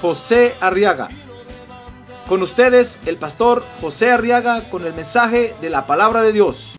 José 0.00 0.54
Arriaga. 0.60 1.08
Con 2.28 2.42
ustedes, 2.42 2.98
el 3.06 3.16
pastor 3.18 3.64
José 3.80 4.10
Arriaga 4.10 4.68
con 4.68 4.84
el 4.84 4.92
mensaje 4.92 5.54
de 5.60 5.70
la 5.70 5.86
palabra 5.86 6.22
de 6.22 6.32
Dios. 6.32 6.76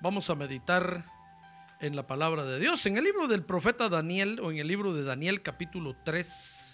Vamos 0.00 0.30
a 0.30 0.36
meditar 0.36 1.04
en 1.80 1.96
la 1.96 2.06
palabra 2.06 2.44
de 2.44 2.60
Dios, 2.60 2.86
en 2.86 2.96
el 2.96 3.04
libro 3.04 3.26
del 3.26 3.44
profeta 3.44 3.88
Daniel 3.88 4.40
o 4.40 4.52
en 4.52 4.58
el 4.58 4.68
libro 4.68 4.94
de 4.94 5.02
Daniel 5.02 5.42
capítulo 5.42 5.96
3. 6.04 6.67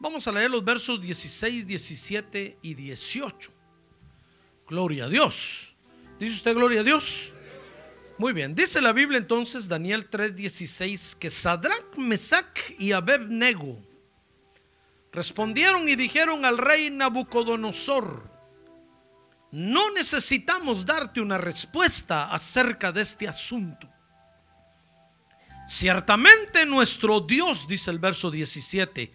Vamos 0.00 0.28
a 0.28 0.32
leer 0.32 0.50
los 0.50 0.64
versos 0.64 1.00
16, 1.00 1.66
17 1.66 2.58
y 2.62 2.74
18. 2.74 3.52
Gloria 4.68 5.06
a 5.06 5.08
Dios. 5.08 5.74
¿Dice 6.20 6.34
usted 6.34 6.54
gloria 6.54 6.80
a 6.82 6.84
Dios? 6.84 7.32
Muy 8.18 8.32
bien, 8.32 8.54
dice 8.54 8.80
la 8.80 8.92
Biblia 8.92 9.18
entonces, 9.18 9.68
Daniel 9.68 10.10
3:16, 10.10 11.14
que 11.16 11.30
Sadrach, 11.30 11.96
Mesach 11.96 12.58
y 12.78 12.92
Abednego 12.92 13.78
respondieron 15.12 15.88
y 15.88 15.96
dijeron 15.96 16.44
al 16.44 16.58
rey 16.58 16.90
Nabucodonosor, 16.90 18.28
no 19.52 19.92
necesitamos 19.92 20.84
darte 20.84 21.20
una 21.20 21.38
respuesta 21.38 22.32
acerca 22.32 22.92
de 22.92 23.02
este 23.02 23.26
asunto. 23.26 23.88
Ciertamente 25.68 26.66
nuestro 26.66 27.20
Dios, 27.20 27.66
dice 27.68 27.90
el 27.90 27.98
verso 27.98 28.30
17, 28.30 29.12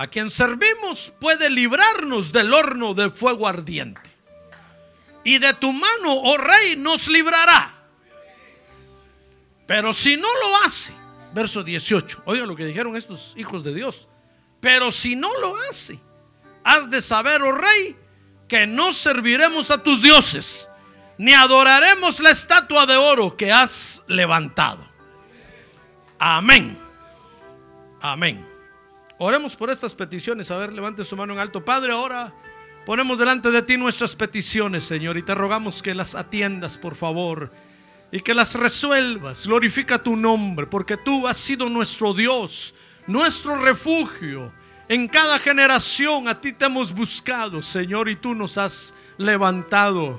a 0.00 0.06
quien 0.06 0.30
servimos 0.30 1.12
puede 1.20 1.50
librarnos 1.50 2.32
del 2.32 2.54
horno 2.54 2.94
del 2.94 3.12
fuego 3.12 3.46
ardiente. 3.46 4.00
Y 5.24 5.36
de 5.38 5.52
tu 5.52 5.74
mano, 5.74 6.14
oh 6.14 6.38
rey, 6.38 6.74
nos 6.74 7.06
librará. 7.06 7.70
Pero 9.66 9.92
si 9.92 10.16
no 10.16 10.22
lo 10.22 10.64
hace, 10.64 10.94
verso 11.34 11.62
18, 11.62 12.22
oiga 12.24 12.46
lo 12.46 12.56
que 12.56 12.64
dijeron 12.64 12.96
estos 12.96 13.34
hijos 13.36 13.62
de 13.62 13.74
Dios. 13.74 14.08
Pero 14.58 14.90
si 14.90 15.16
no 15.16 15.38
lo 15.38 15.54
hace, 15.68 16.00
has 16.64 16.88
de 16.88 17.02
saber, 17.02 17.42
oh 17.42 17.52
rey, 17.52 17.94
que 18.48 18.66
no 18.66 18.94
serviremos 18.94 19.70
a 19.70 19.82
tus 19.82 20.00
dioses, 20.00 20.70
ni 21.18 21.34
adoraremos 21.34 22.20
la 22.20 22.30
estatua 22.30 22.86
de 22.86 22.96
oro 22.96 23.36
que 23.36 23.52
has 23.52 24.02
levantado. 24.06 24.82
Amén. 26.18 26.78
Amén. 28.00 28.49
Oremos 29.22 29.54
por 29.54 29.68
estas 29.68 29.94
peticiones. 29.94 30.50
A 30.50 30.56
ver, 30.56 30.72
levante 30.72 31.04
su 31.04 31.14
mano 31.14 31.34
en 31.34 31.40
alto. 31.40 31.62
Padre, 31.62 31.92
ahora 31.92 32.32
ponemos 32.86 33.18
delante 33.18 33.50
de 33.50 33.60
ti 33.60 33.76
nuestras 33.76 34.16
peticiones, 34.16 34.84
Señor, 34.84 35.18
y 35.18 35.22
te 35.22 35.34
rogamos 35.34 35.82
que 35.82 35.94
las 35.94 36.14
atiendas, 36.14 36.78
por 36.78 36.94
favor, 36.94 37.52
y 38.10 38.20
que 38.20 38.32
las 38.32 38.54
resuelvas. 38.54 39.46
Glorifica 39.46 40.02
tu 40.02 40.16
nombre, 40.16 40.66
porque 40.66 40.96
tú 40.96 41.28
has 41.28 41.36
sido 41.36 41.68
nuestro 41.68 42.14
Dios, 42.14 42.74
nuestro 43.06 43.56
refugio 43.56 44.52
en 44.88 45.06
cada 45.06 45.38
generación 45.38 46.26
a 46.26 46.40
ti 46.40 46.54
te 46.54 46.64
hemos 46.64 46.90
buscado, 46.90 47.60
Señor, 47.60 48.08
y 48.08 48.16
tú 48.16 48.34
nos 48.34 48.56
has 48.56 48.94
levantado. 49.18 50.18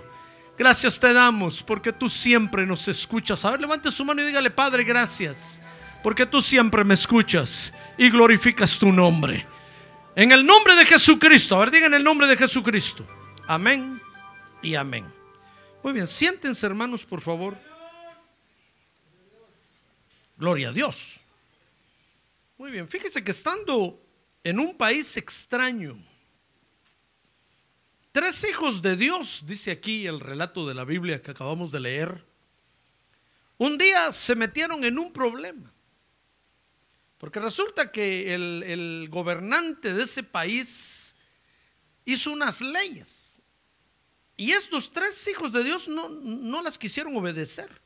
Gracias 0.56 1.00
te 1.00 1.12
damos 1.12 1.64
porque 1.64 1.92
tú 1.92 2.08
siempre 2.08 2.68
nos 2.68 2.88
escuchas. 2.88 3.44
A 3.46 3.50
ver, 3.50 3.62
levante 3.62 3.90
su 3.90 4.06
mano 4.06 4.22
y 4.22 4.28
dígale, 4.28 4.52
Padre, 4.52 4.84
gracias. 4.84 5.60
Porque 6.04 6.26
tú 6.26 6.42
siempre 6.42 6.84
me 6.84 6.96
escuchas 6.96 7.74
y 7.98 8.10
glorificas 8.10 8.78
tu 8.80 8.92
nombre. 8.92 9.46
En 10.16 10.32
el 10.32 10.46
nombre 10.46 10.76
de 10.76 10.86
Jesucristo. 10.86 11.56
A 11.56 11.60
ver, 11.60 11.72
digan 11.72 11.94
el 11.94 12.04
nombre 12.04 12.28
de 12.28 12.36
Jesucristo. 12.36 13.06
Amén 13.48 14.02
y 14.62 14.76
amén. 14.76 15.06
Muy 15.84 15.94
bien, 15.94 16.08
siéntense 16.08 16.66
hermanos, 16.66 17.06
por 17.06 17.22
favor. 17.22 17.58
Gloria 20.38 20.70
a 20.70 20.72
Dios. 20.72 21.20
Muy 22.58 22.72
bien, 22.72 22.88
fíjese 22.88 23.24
que 23.24 23.32
estando 23.32 24.00
en 24.44 24.60
un 24.60 24.76
país 24.76 25.18
extraño. 25.18 25.98
Tres 28.12 28.44
hijos 28.50 28.82
de 28.82 28.96
Dios, 28.98 29.44
dice 29.46 29.72
aquí 29.72 30.06
el 30.06 30.20
relato 30.20 30.68
de 30.68 30.74
la 30.74 30.84
Biblia 30.84 31.22
que 31.22 31.32
acabamos 31.32 31.72
de 31.72 31.80
leer, 31.80 32.26
un 33.58 33.78
día 33.78 34.12
se 34.12 34.36
metieron 34.36 34.84
en 34.84 35.00
un 35.00 35.14
problema. 35.14 35.72
Porque 37.22 37.40
resulta 37.40 37.92
que 37.92 38.34
el, 38.34 39.08
gobernante 39.12 39.94
de 39.94 40.06
ese 40.06 40.24
país 40.24 41.16
hizo 42.04 42.32
unas 42.32 42.62
leyes. 42.62 43.40
Y 44.36 44.54
estos 44.54 44.90
tres 44.90 45.28
hijos 45.28 45.52
de 45.54 45.64
Dios 45.64 45.88
no, 45.88 46.10
no 46.10 46.64
las 46.64 46.80
quisieron 46.80 47.16
obedecer. 47.16 47.80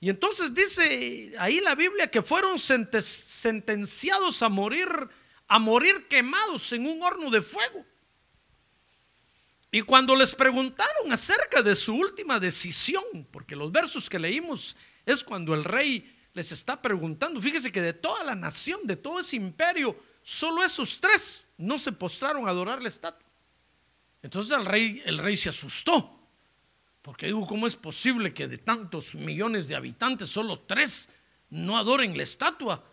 Y 0.00 0.10
entonces 0.10 0.52
dice 0.52 1.32
ahí 1.38 1.60
la 1.60 1.74
Biblia 1.74 2.10
que 2.10 2.20
fueron 2.20 2.58
sentenciados 2.58 4.42
a 4.42 4.50
morir 4.50 4.86
a 5.48 5.58
morir 5.58 6.06
quemados 6.06 6.74
en 6.74 6.86
un 6.86 7.02
horno 7.02 7.30
de 7.30 7.40
fuego. 7.40 7.86
Y 9.72 9.80
cuando 9.80 10.14
les 10.14 10.34
preguntaron 10.34 11.10
acerca 11.10 11.62
de 11.62 11.74
su 11.74 11.94
última 11.94 12.38
decisión, 12.38 13.26
porque 13.32 13.56
los 13.56 13.72
versos 13.72 14.10
que 14.10 14.18
leímos 14.18 14.76
es 15.06 15.24
cuando 15.24 15.54
el 15.54 15.64
rey 15.64 16.19
les 16.32 16.52
está 16.52 16.80
preguntando, 16.80 17.40
fíjese 17.40 17.72
que 17.72 17.82
de 17.82 17.92
toda 17.92 18.22
la 18.24 18.34
nación, 18.34 18.80
de 18.84 18.96
todo 18.96 19.20
ese 19.20 19.36
imperio, 19.36 19.96
solo 20.22 20.62
esos 20.62 21.00
tres 21.00 21.46
no 21.58 21.78
se 21.78 21.92
postraron 21.92 22.46
a 22.46 22.50
adorar 22.50 22.82
la 22.82 22.88
estatua. 22.88 23.28
Entonces 24.22 24.56
el 24.56 24.64
rey, 24.64 25.02
el 25.04 25.18
rey 25.18 25.36
se 25.36 25.48
asustó, 25.48 26.18
porque 27.02 27.26
dijo, 27.26 27.46
¿cómo 27.46 27.66
es 27.66 27.76
posible 27.76 28.34
que 28.34 28.46
de 28.46 28.58
tantos 28.58 29.14
millones 29.14 29.66
de 29.66 29.74
habitantes 29.74 30.30
solo 30.30 30.60
tres 30.60 31.08
no 31.48 31.76
adoren 31.78 32.16
la 32.16 32.22
estatua? 32.22 32.84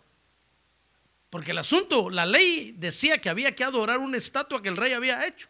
Porque 1.30 1.50
el 1.50 1.58
asunto, 1.58 2.08
la 2.08 2.24
ley 2.24 2.72
decía 2.72 3.20
que 3.20 3.28
había 3.28 3.54
que 3.54 3.62
adorar 3.62 3.98
una 3.98 4.16
estatua 4.16 4.62
que 4.62 4.70
el 4.70 4.76
rey 4.76 4.94
había 4.94 5.26
hecho. 5.26 5.48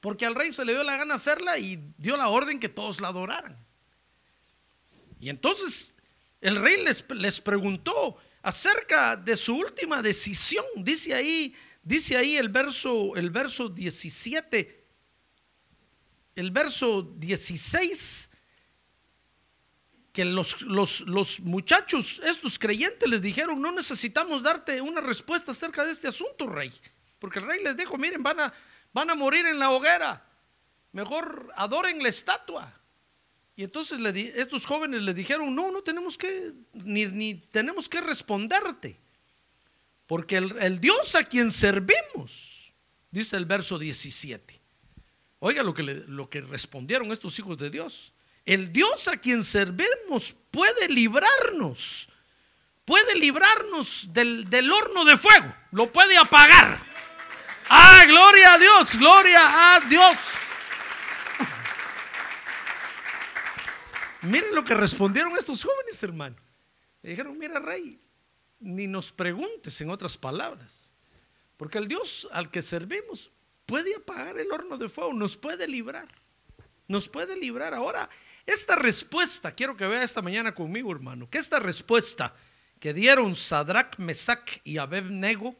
Porque 0.00 0.26
al 0.26 0.34
rey 0.34 0.52
se 0.52 0.64
le 0.64 0.72
dio 0.72 0.82
la 0.82 0.96
gana 0.96 1.14
hacerla 1.14 1.58
y 1.58 1.78
dio 1.98 2.16
la 2.16 2.28
orden 2.28 2.58
que 2.58 2.68
todos 2.68 3.00
la 3.00 3.08
adoraran. 3.08 3.56
Y 5.20 5.28
entonces 5.28 5.89
el 6.40 6.56
rey 6.56 6.82
les, 6.82 7.04
les 7.10 7.40
preguntó 7.40 8.16
acerca 8.42 9.16
de 9.16 9.36
su 9.36 9.54
última 9.54 10.02
decisión. 10.02 10.64
Dice 10.76 11.14
ahí, 11.14 11.54
dice 11.82 12.16
ahí 12.16 12.36
el 12.36 12.48
verso, 12.48 13.14
el 13.16 13.30
verso 13.30 13.68
17, 13.68 14.86
el 16.36 16.50
verso 16.50 17.02
16 17.02 18.30
que 20.12 20.24
los, 20.24 20.62
los, 20.62 21.40
muchachos, 21.40 22.20
estos 22.24 22.58
creyentes, 22.58 23.08
les 23.08 23.22
dijeron, 23.22 23.60
no 23.60 23.70
necesitamos 23.70 24.42
darte 24.42 24.80
una 24.80 25.00
respuesta 25.00 25.52
acerca 25.52 25.84
de 25.84 25.92
este 25.92 26.08
asunto, 26.08 26.48
rey. 26.48 26.72
Porque 27.18 27.38
el 27.38 27.46
rey 27.46 27.62
les 27.62 27.76
dijo, 27.76 27.96
miren, 27.96 28.22
van 28.22 28.40
a, 28.40 28.52
van 28.92 29.10
a 29.10 29.14
morir 29.14 29.46
en 29.46 29.58
la 29.58 29.70
hoguera. 29.70 30.26
Mejor 30.92 31.52
adoren 31.54 32.02
la 32.02 32.08
estatua. 32.08 32.79
Y 33.60 33.64
entonces 33.64 33.98
estos 34.36 34.64
jóvenes 34.64 35.02
le 35.02 35.12
dijeron, 35.12 35.54
no, 35.54 35.70
no 35.70 35.82
tenemos 35.82 36.16
que, 36.16 36.54
ni, 36.72 37.04
ni 37.04 37.34
tenemos 37.34 37.90
que 37.90 38.00
responderte. 38.00 38.98
Porque 40.06 40.38
el, 40.38 40.80
Dios 40.80 41.14
a 41.14 41.24
quien 41.24 41.50
servimos, 41.50 42.72
dice 43.10 43.36
el 43.36 43.44
verso 43.44 43.78
17. 43.78 44.58
Oiga 45.40 45.62
lo 45.62 45.74
que, 45.74 45.82
lo 45.82 46.30
que 46.30 46.40
respondieron 46.40 47.12
estos 47.12 47.38
hijos 47.38 47.58
de 47.58 47.68
Dios. 47.68 48.14
El 48.46 48.72
Dios 48.72 49.08
a 49.08 49.18
quien 49.18 49.44
servimos 49.44 50.34
puede 50.50 50.88
librarnos, 50.88 52.08
puede 52.86 53.14
librarnos 53.14 54.08
del, 54.10 54.72
horno 54.72 55.04
de 55.04 55.18
fuego, 55.18 55.54
lo 55.72 55.92
puede 55.92 56.16
apagar. 56.16 56.82
Ah, 57.68 58.04
gloria 58.06 58.54
a 58.54 58.58
Dios, 58.58 58.96
gloria 58.96 59.74
a 59.74 59.80
Dios. 59.80 60.16
Miren 64.22 64.54
lo 64.54 64.64
que 64.64 64.74
respondieron 64.74 65.36
estos 65.36 65.64
jóvenes, 65.64 66.02
hermano. 66.02 66.36
Le 67.02 67.10
dijeron, 67.10 67.38
mira, 67.38 67.58
rey, 67.58 67.98
ni 68.58 68.86
nos 68.86 69.10
preguntes 69.10 69.80
en 69.80 69.90
otras 69.90 70.16
palabras. 70.16 70.90
Porque 71.56 71.78
el 71.78 71.88
Dios 71.88 72.28
al 72.32 72.50
que 72.50 72.62
servimos 72.62 73.30
puede 73.66 73.94
apagar 73.94 74.38
el 74.38 74.50
horno 74.50 74.76
de 74.76 74.88
fuego, 74.88 75.12
nos 75.12 75.36
puede 75.36 75.66
librar. 75.66 76.08
Nos 76.88 77.08
puede 77.08 77.36
librar. 77.36 77.72
Ahora, 77.74 78.08
esta 78.46 78.76
respuesta, 78.76 79.54
quiero 79.54 79.76
que 79.76 79.86
vea 79.86 80.02
esta 80.02 80.22
mañana 80.22 80.54
conmigo, 80.54 80.90
hermano, 80.92 81.28
que 81.30 81.38
esta 81.38 81.58
respuesta 81.58 82.34
que 82.78 82.92
dieron 82.92 83.36
Sadrach, 83.36 83.98
Mesach 83.98 84.58
y 84.64 84.78
Abednego, 84.78 85.54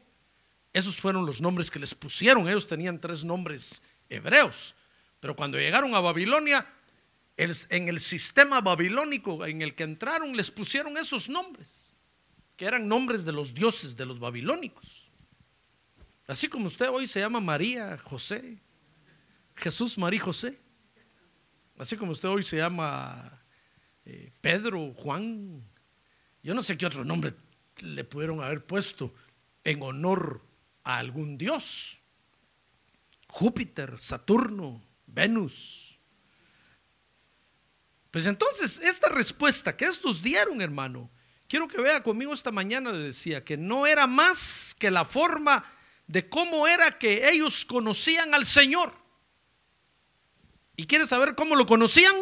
esos 0.73 0.99
fueron 0.99 1.25
los 1.25 1.41
nombres 1.41 1.69
que 1.69 1.79
les 1.79 1.93
pusieron. 1.93 2.47
Ellos 2.47 2.67
tenían 2.67 2.99
tres 2.99 3.23
nombres 3.23 3.81
hebreos. 4.09 4.75
Pero 5.19 5.35
cuando 5.35 5.57
llegaron 5.57 5.93
a 5.93 5.99
Babilonia, 5.99 6.67
en 7.41 7.89
el 7.89 7.99
sistema 7.99 8.61
babilónico 8.61 9.45
en 9.45 9.61
el 9.61 9.73
que 9.73 9.83
entraron, 9.83 10.35
les 10.35 10.51
pusieron 10.51 10.97
esos 10.97 11.27
nombres, 11.27 11.93
que 12.55 12.65
eran 12.65 12.87
nombres 12.87 13.25
de 13.25 13.31
los 13.31 13.53
dioses 13.53 13.95
de 13.95 14.05
los 14.05 14.19
babilónicos. 14.19 15.09
Así 16.27 16.47
como 16.47 16.67
usted 16.67 16.89
hoy 16.89 17.07
se 17.07 17.19
llama 17.19 17.39
María, 17.39 17.97
José, 17.97 18.59
Jesús, 19.55 19.97
María, 19.97 20.21
José. 20.21 20.59
Así 21.77 21.97
como 21.97 22.11
usted 22.11 22.29
hoy 22.29 22.43
se 22.43 22.57
llama 22.57 23.43
eh, 24.05 24.31
Pedro, 24.39 24.93
Juan. 24.93 25.63
Yo 26.43 26.53
no 26.53 26.61
sé 26.61 26.77
qué 26.77 26.85
otro 26.85 27.03
nombre 27.03 27.33
le 27.81 28.03
pudieron 28.03 28.43
haber 28.43 28.65
puesto 28.65 29.13
en 29.63 29.81
honor 29.81 30.45
a 30.83 30.99
algún 30.99 31.37
dios. 31.37 31.99
Júpiter, 33.27 33.97
Saturno, 33.97 34.83
Venus. 35.07 35.90
Pues 38.11 38.25
entonces, 38.25 38.79
esta 38.83 39.07
respuesta 39.07 39.75
que 39.75 39.85
estos 39.85 40.21
dieron, 40.21 40.61
hermano, 40.61 41.09
quiero 41.47 41.67
que 41.67 41.81
vea 41.81 42.03
conmigo 42.03 42.33
esta 42.33 42.51
mañana, 42.51 42.91
le 42.91 42.99
decía, 42.99 43.43
que 43.43 43.55
no 43.55 43.87
era 43.87 44.05
más 44.05 44.75
que 44.77 44.91
la 44.91 45.05
forma 45.05 45.63
de 46.07 46.27
cómo 46.27 46.67
era 46.67 46.97
que 46.97 47.29
ellos 47.29 47.63
conocían 47.63 48.33
al 48.33 48.45
Señor. 48.45 48.93
¿Y 50.75 50.85
quiere 50.85 51.07
saber 51.07 51.35
cómo 51.35 51.55
lo 51.55 51.65
conocían? 51.65 52.13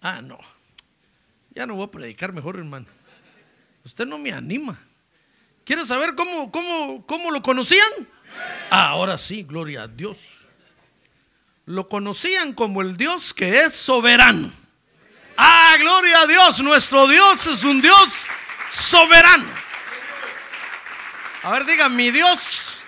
Ah, 0.00 0.20
no. 0.20 0.38
Ya 1.54 1.66
no 1.66 1.76
voy 1.76 1.84
a 1.84 1.90
predicar 1.90 2.32
mejor, 2.32 2.56
hermano. 2.56 2.86
Usted 3.84 4.06
no 4.06 4.18
me 4.18 4.32
anima. 4.32 4.78
¿Quiere 5.64 5.86
saber 5.86 6.16
cómo, 6.16 6.50
cómo, 6.50 7.06
cómo 7.06 7.30
lo 7.30 7.42
conocían? 7.42 7.88
Ah, 8.70 8.88
ahora 8.88 9.18
sí, 9.18 9.44
gloria 9.44 9.82
a 9.82 9.88
Dios. 9.88 10.48
Lo 11.64 11.88
conocían 11.88 12.54
como 12.54 12.82
el 12.82 12.96
Dios 12.96 13.32
que 13.32 13.62
es 13.62 13.74
soberano. 13.74 14.52
Ah, 15.42 15.74
gloria 15.78 16.20
a 16.20 16.26
Dios. 16.26 16.60
Nuestro 16.60 17.08
Dios 17.08 17.46
es 17.46 17.64
un 17.64 17.80
Dios 17.80 18.26
soberano. 18.68 19.48
A 21.42 21.52
ver, 21.52 21.64
diga, 21.64 21.88
mi 21.88 22.10
Dios 22.10 22.82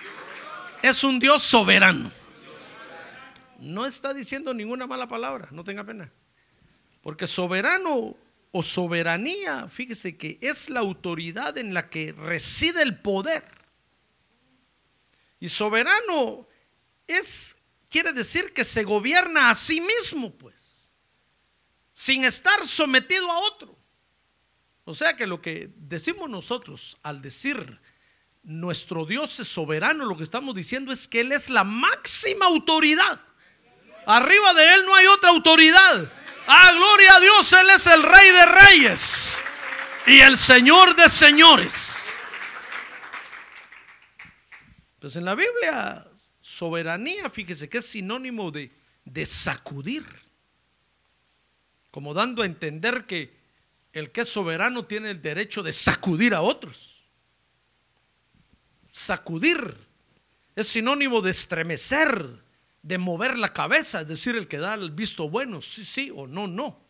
es 0.83 1.03
un 1.03 1.17
Dios 1.17 1.41
soberano. 1.41 2.11
No 3.57 3.87
está 3.87 4.13
diciendo 4.13 4.53
ninguna 4.53 4.85
mala 4.85 5.07
palabra, 5.07 5.47
no 5.49 5.63
tenga 5.63 5.83
pena. 5.83 6.11
Porque 7.01 7.25
soberano 7.25 8.15
o 8.51 8.61
soberanía, 8.61 9.67
fíjese 9.67 10.15
que 10.15 10.37
es 10.39 10.69
la 10.69 10.81
autoridad 10.81 11.57
en 11.57 11.73
la 11.73 11.89
que 11.89 12.11
reside 12.11 12.83
el 12.83 12.99
poder. 12.99 13.45
Y 15.39 15.49
soberano 15.49 16.47
es, 17.07 17.55
quiere 17.89 18.13
decir 18.13 18.53
que 18.53 18.63
se 18.63 18.83
gobierna 18.83 19.49
a 19.49 19.55
sí 19.55 19.81
mismo, 19.81 20.31
pues, 20.31 20.62
sin 22.03 22.25
estar 22.25 22.67
sometido 22.67 23.31
a 23.31 23.37
otro. 23.37 23.79
O 24.83 24.93
sea 24.93 25.15
que 25.15 25.25
lo 25.25 25.41
que 25.41 25.69
decimos 25.77 26.29
nosotros 26.29 26.97
al 27.01 27.21
decir 27.21 27.79
nuestro 28.43 29.05
Dios 29.05 29.39
es 29.39 29.47
soberano, 29.47 30.03
lo 30.03 30.17
que 30.17 30.23
estamos 30.23 30.53
diciendo 30.53 30.91
es 30.91 31.07
que 31.07 31.21
Él 31.21 31.31
es 31.31 31.49
la 31.49 31.63
máxima 31.63 32.47
autoridad. 32.47 33.21
Arriba 34.05 34.53
de 34.53 34.73
Él 34.73 34.85
no 34.85 34.93
hay 34.93 35.05
otra 35.07 35.29
autoridad. 35.29 36.11
Ah, 36.45 36.73
gloria 36.75 37.15
a 37.15 37.19
Dios, 37.21 37.53
Él 37.53 37.69
es 37.69 37.87
el 37.87 38.03
Rey 38.03 38.31
de 38.31 38.45
Reyes 38.47 39.37
y 40.05 40.19
el 40.19 40.35
Señor 40.35 40.97
de 40.97 41.07
Señores. 41.07 41.95
Pues 44.99 45.15
en 45.15 45.23
la 45.23 45.35
Biblia, 45.35 46.05
soberanía, 46.41 47.29
fíjese 47.29 47.69
que 47.69 47.77
es 47.77 47.85
sinónimo 47.85 48.51
de, 48.51 48.77
de 49.05 49.25
sacudir, 49.25 50.22
como 51.93 52.15
dando 52.15 52.41
a 52.41 52.47
entender 52.47 53.05
que 53.05 53.37
el 53.91 54.11
que 54.11 54.21
es 54.21 54.27
soberano 54.29 54.87
tiene 54.87 55.11
el 55.11 55.21
derecho 55.21 55.61
de 55.61 55.71
sacudir 55.71 56.33
a 56.33 56.41
otros. 56.41 57.03
Sacudir 58.91 59.77
es 60.55 60.69
sinónimo 60.69 61.21
de 61.21 61.29
estremecer, 61.29 62.41
de 62.81 62.97
mover 62.97 63.37
la 63.37 63.53
cabeza, 63.53 64.01
es 64.01 64.07
decir, 64.07 64.35
el 64.35 64.47
que 64.47 64.57
da 64.57 64.73
el 64.73 64.89
visto 64.89 65.29
bueno, 65.29 65.61
sí, 65.61 65.85
sí 65.85 66.11
o 66.15 66.25
no, 66.25 66.47
no. 66.47 66.83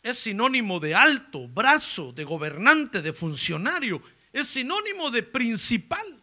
Es 0.00 0.18
sinónimo 0.18 0.78
de 0.78 0.94
alto, 0.94 1.48
brazo, 1.48 2.12
de 2.12 2.22
gobernante, 2.22 3.02
de 3.02 3.12
funcionario. 3.12 4.00
Es 4.32 4.46
sinónimo 4.46 5.10
de 5.10 5.24
principal, 5.24 6.22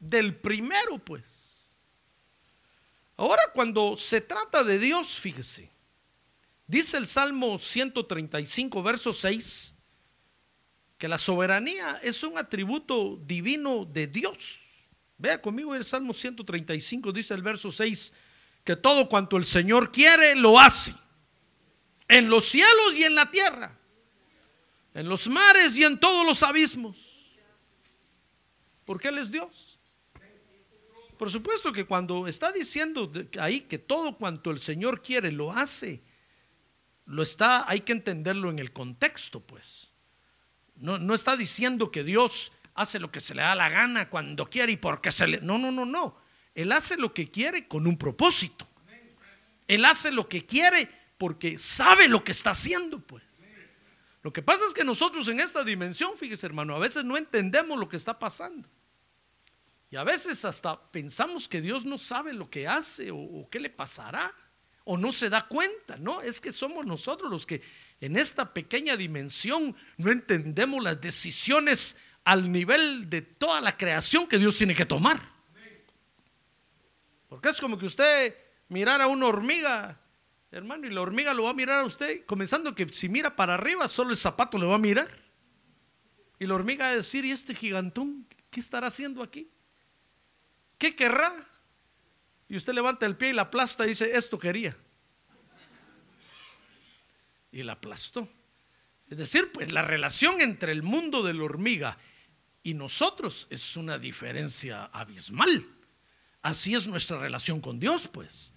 del 0.00 0.34
primero, 0.34 0.98
pues. 0.98 1.41
Ahora 3.22 3.42
cuando 3.54 3.96
se 3.96 4.20
trata 4.20 4.64
de 4.64 4.80
Dios, 4.80 5.14
fíjese, 5.14 5.70
dice 6.66 6.96
el 6.96 7.06
Salmo 7.06 7.56
135, 7.56 8.82
verso 8.82 9.12
6, 9.12 9.76
que 10.98 11.06
la 11.06 11.18
soberanía 11.18 12.00
es 12.02 12.24
un 12.24 12.36
atributo 12.36 13.20
divino 13.24 13.84
de 13.84 14.08
Dios. 14.08 14.58
Vea 15.18 15.40
conmigo 15.40 15.72
el 15.72 15.84
Salmo 15.84 16.12
135, 16.12 17.12
dice 17.12 17.32
el 17.34 17.42
verso 17.42 17.70
6, 17.70 18.12
que 18.64 18.74
todo 18.74 19.08
cuanto 19.08 19.36
el 19.36 19.44
Señor 19.44 19.92
quiere, 19.92 20.34
lo 20.34 20.58
hace. 20.58 20.92
En 22.08 22.28
los 22.28 22.46
cielos 22.46 22.96
y 22.96 23.04
en 23.04 23.14
la 23.14 23.30
tierra. 23.30 23.78
En 24.94 25.08
los 25.08 25.28
mares 25.28 25.76
y 25.76 25.84
en 25.84 26.00
todos 26.00 26.26
los 26.26 26.42
abismos. 26.42 26.96
Porque 28.84 29.06
Él 29.06 29.18
es 29.18 29.30
Dios. 29.30 29.71
Por 31.22 31.30
supuesto 31.30 31.72
que 31.72 31.84
cuando 31.84 32.26
está 32.26 32.50
diciendo 32.50 33.12
ahí 33.38 33.60
que 33.60 33.78
todo 33.78 34.18
cuanto 34.18 34.50
el 34.50 34.58
Señor 34.58 35.02
quiere, 35.02 35.30
lo 35.30 35.52
hace. 35.52 36.02
Lo 37.06 37.22
está, 37.22 37.70
hay 37.70 37.82
que 37.82 37.92
entenderlo 37.92 38.50
en 38.50 38.58
el 38.58 38.72
contexto, 38.72 39.38
pues. 39.38 39.92
No, 40.74 40.98
no 40.98 41.14
está 41.14 41.36
diciendo 41.36 41.92
que 41.92 42.02
Dios 42.02 42.50
hace 42.74 42.98
lo 42.98 43.12
que 43.12 43.20
se 43.20 43.36
le 43.36 43.42
da 43.42 43.54
la 43.54 43.68
gana 43.68 44.10
cuando 44.10 44.50
quiere 44.50 44.72
y 44.72 44.76
porque 44.76 45.12
se 45.12 45.28
le... 45.28 45.40
No, 45.40 45.58
no, 45.58 45.70
no, 45.70 45.86
no. 45.86 46.16
Él 46.56 46.72
hace 46.72 46.96
lo 46.96 47.14
que 47.14 47.30
quiere 47.30 47.68
con 47.68 47.86
un 47.86 47.96
propósito. 47.96 48.66
Él 49.68 49.84
hace 49.84 50.10
lo 50.10 50.28
que 50.28 50.44
quiere 50.44 50.90
porque 51.18 51.56
sabe 51.56 52.08
lo 52.08 52.24
que 52.24 52.32
está 52.32 52.50
haciendo, 52.50 52.98
pues. 52.98 53.22
Lo 54.22 54.32
que 54.32 54.42
pasa 54.42 54.64
es 54.66 54.74
que 54.74 54.82
nosotros 54.82 55.28
en 55.28 55.38
esta 55.38 55.62
dimensión, 55.62 56.16
fíjese 56.16 56.46
hermano, 56.46 56.74
a 56.74 56.80
veces 56.80 57.04
no 57.04 57.16
entendemos 57.16 57.78
lo 57.78 57.88
que 57.88 57.96
está 57.96 58.18
pasando. 58.18 58.68
Y 59.92 59.96
a 59.96 60.04
veces 60.04 60.42
hasta 60.46 60.90
pensamos 60.90 61.46
que 61.46 61.60
Dios 61.60 61.84
no 61.84 61.98
sabe 61.98 62.32
lo 62.32 62.48
que 62.48 62.66
hace 62.66 63.10
o, 63.12 63.46
qué 63.50 63.60
le 63.60 63.68
pasará 63.68 64.34
o 64.84 64.96
no 64.96 65.12
se 65.12 65.28
da 65.28 65.46
cuenta, 65.46 65.98
¿no? 65.98 66.22
Es 66.22 66.40
que 66.40 66.50
somos 66.50 66.86
nosotros 66.86 67.30
los 67.30 67.44
que 67.44 67.60
en 68.00 68.16
esta 68.16 68.54
pequeña 68.54 68.96
dimensión 68.96 69.76
no 69.98 70.10
entendemos 70.10 70.82
las 70.82 70.98
decisiones 70.98 71.94
al 72.24 72.50
nivel 72.50 73.10
de 73.10 73.20
toda 73.20 73.60
la 73.60 73.76
creación 73.76 74.26
que 74.26 74.38
Dios 74.38 74.56
tiene 74.56 74.74
que 74.74 74.86
tomar. 74.86 75.30
Porque 77.28 77.50
es 77.50 77.60
como 77.60 77.76
que 77.76 77.84
usted 77.84 78.34
mirara 78.68 79.04
a 79.04 79.08
una 79.08 79.26
hormiga, 79.26 80.00
hermano, 80.50 80.86
y 80.86 80.90
la 80.90 81.02
hormiga 81.02 81.34
lo 81.34 81.42
va 81.42 81.50
a 81.50 81.54
mirar 81.54 81.80
a 81.80 81.84
usted, 81.84 82.24
comenzando 82.24 82.74
que 82.74 82.88
si 82.88 83.10
mira 83.10 83.36
para 83.36 83.54
arriba, 83.54 83.88
solo 83.88 84.12
el 84.12 84.16
zapato 84.16 84.56
le 84.56 84.64
va 84.64 84.76
a 84.76 84.78
mirar. 84.78 85.10
Y 86.38 86.46
la 86.46 86.54
hormiga 86.54 86.86
va 86.86 86.92
a 86.92 86.96
decir, 86.96 87.26
¿y 87.26 87.30
este 87.30 87.54
gigantón 87.54 88.26
qué 88.48 88.60
estará 88.60 88.86
haciendo 88.86 89.22
aquí? 89.22 89.50
¿Qué 90.82 90.96
querrá? 90.96 91.32
Y 92.48 92.56
usted 92.56 92.72
levanta 92.72 93.06
el 93.06 93.16
pie 93.16 93.28
y 93.28 93.32
la 93.32 93.42
aplasta 93.42 93.86
y 93.86 93.90
dice, 93.90 94.16
esto 94.16 94.36
quería. 94.36 94.76
Y 97.52 97.62
la 97.62 97.74
aplastó. 97.74 98.28
Es 99.08 99.16
decir, 99.16 99.52
pues 99.52 99.70
la 99.70 99.82
relación 99.82 100.40
entre 100.40 100.72
el 100.72 100.82
mundo 100.82 101.22
de 101.22 101.34
la 101.34 101.44
hormiga 101.44 101.96
y 102.64 102.74
nosotros 102.74 103.46
es 103.48 103.76
una 103.76 103.96
diferencia 103.96 104.86
abismal. 104.86 105.64
Así 106.42 106.74
es 106.74 106.88
nuestra 106.88 107.16
relación 107.16 107.60
con 107.60 107.78
Dios, 107.78 108.08
pues. 108.08 108.52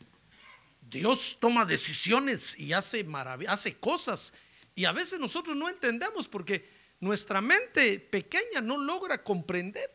Dios 0.81 1.37
toma 1.39 1.63
decisiones 1.63 2.57
y 2.57 2.73
hace 2.73 3.05
hace 3.47 3.77
cosas 3.77 4.33
y 4.73 4.85
a 4.85 4.91
veces 4.91 5.19
nosotros 5.19 5.55
no 5.55 5.69
entendemos 5.69 6.27
porque 6.27 6.67
nuestra 7.01 7.39
mente 7.39 7.99
pequeña 7.99 8.61
no 8.61 8.77
logra 8.77 9.23
comprender. 9.23 9.91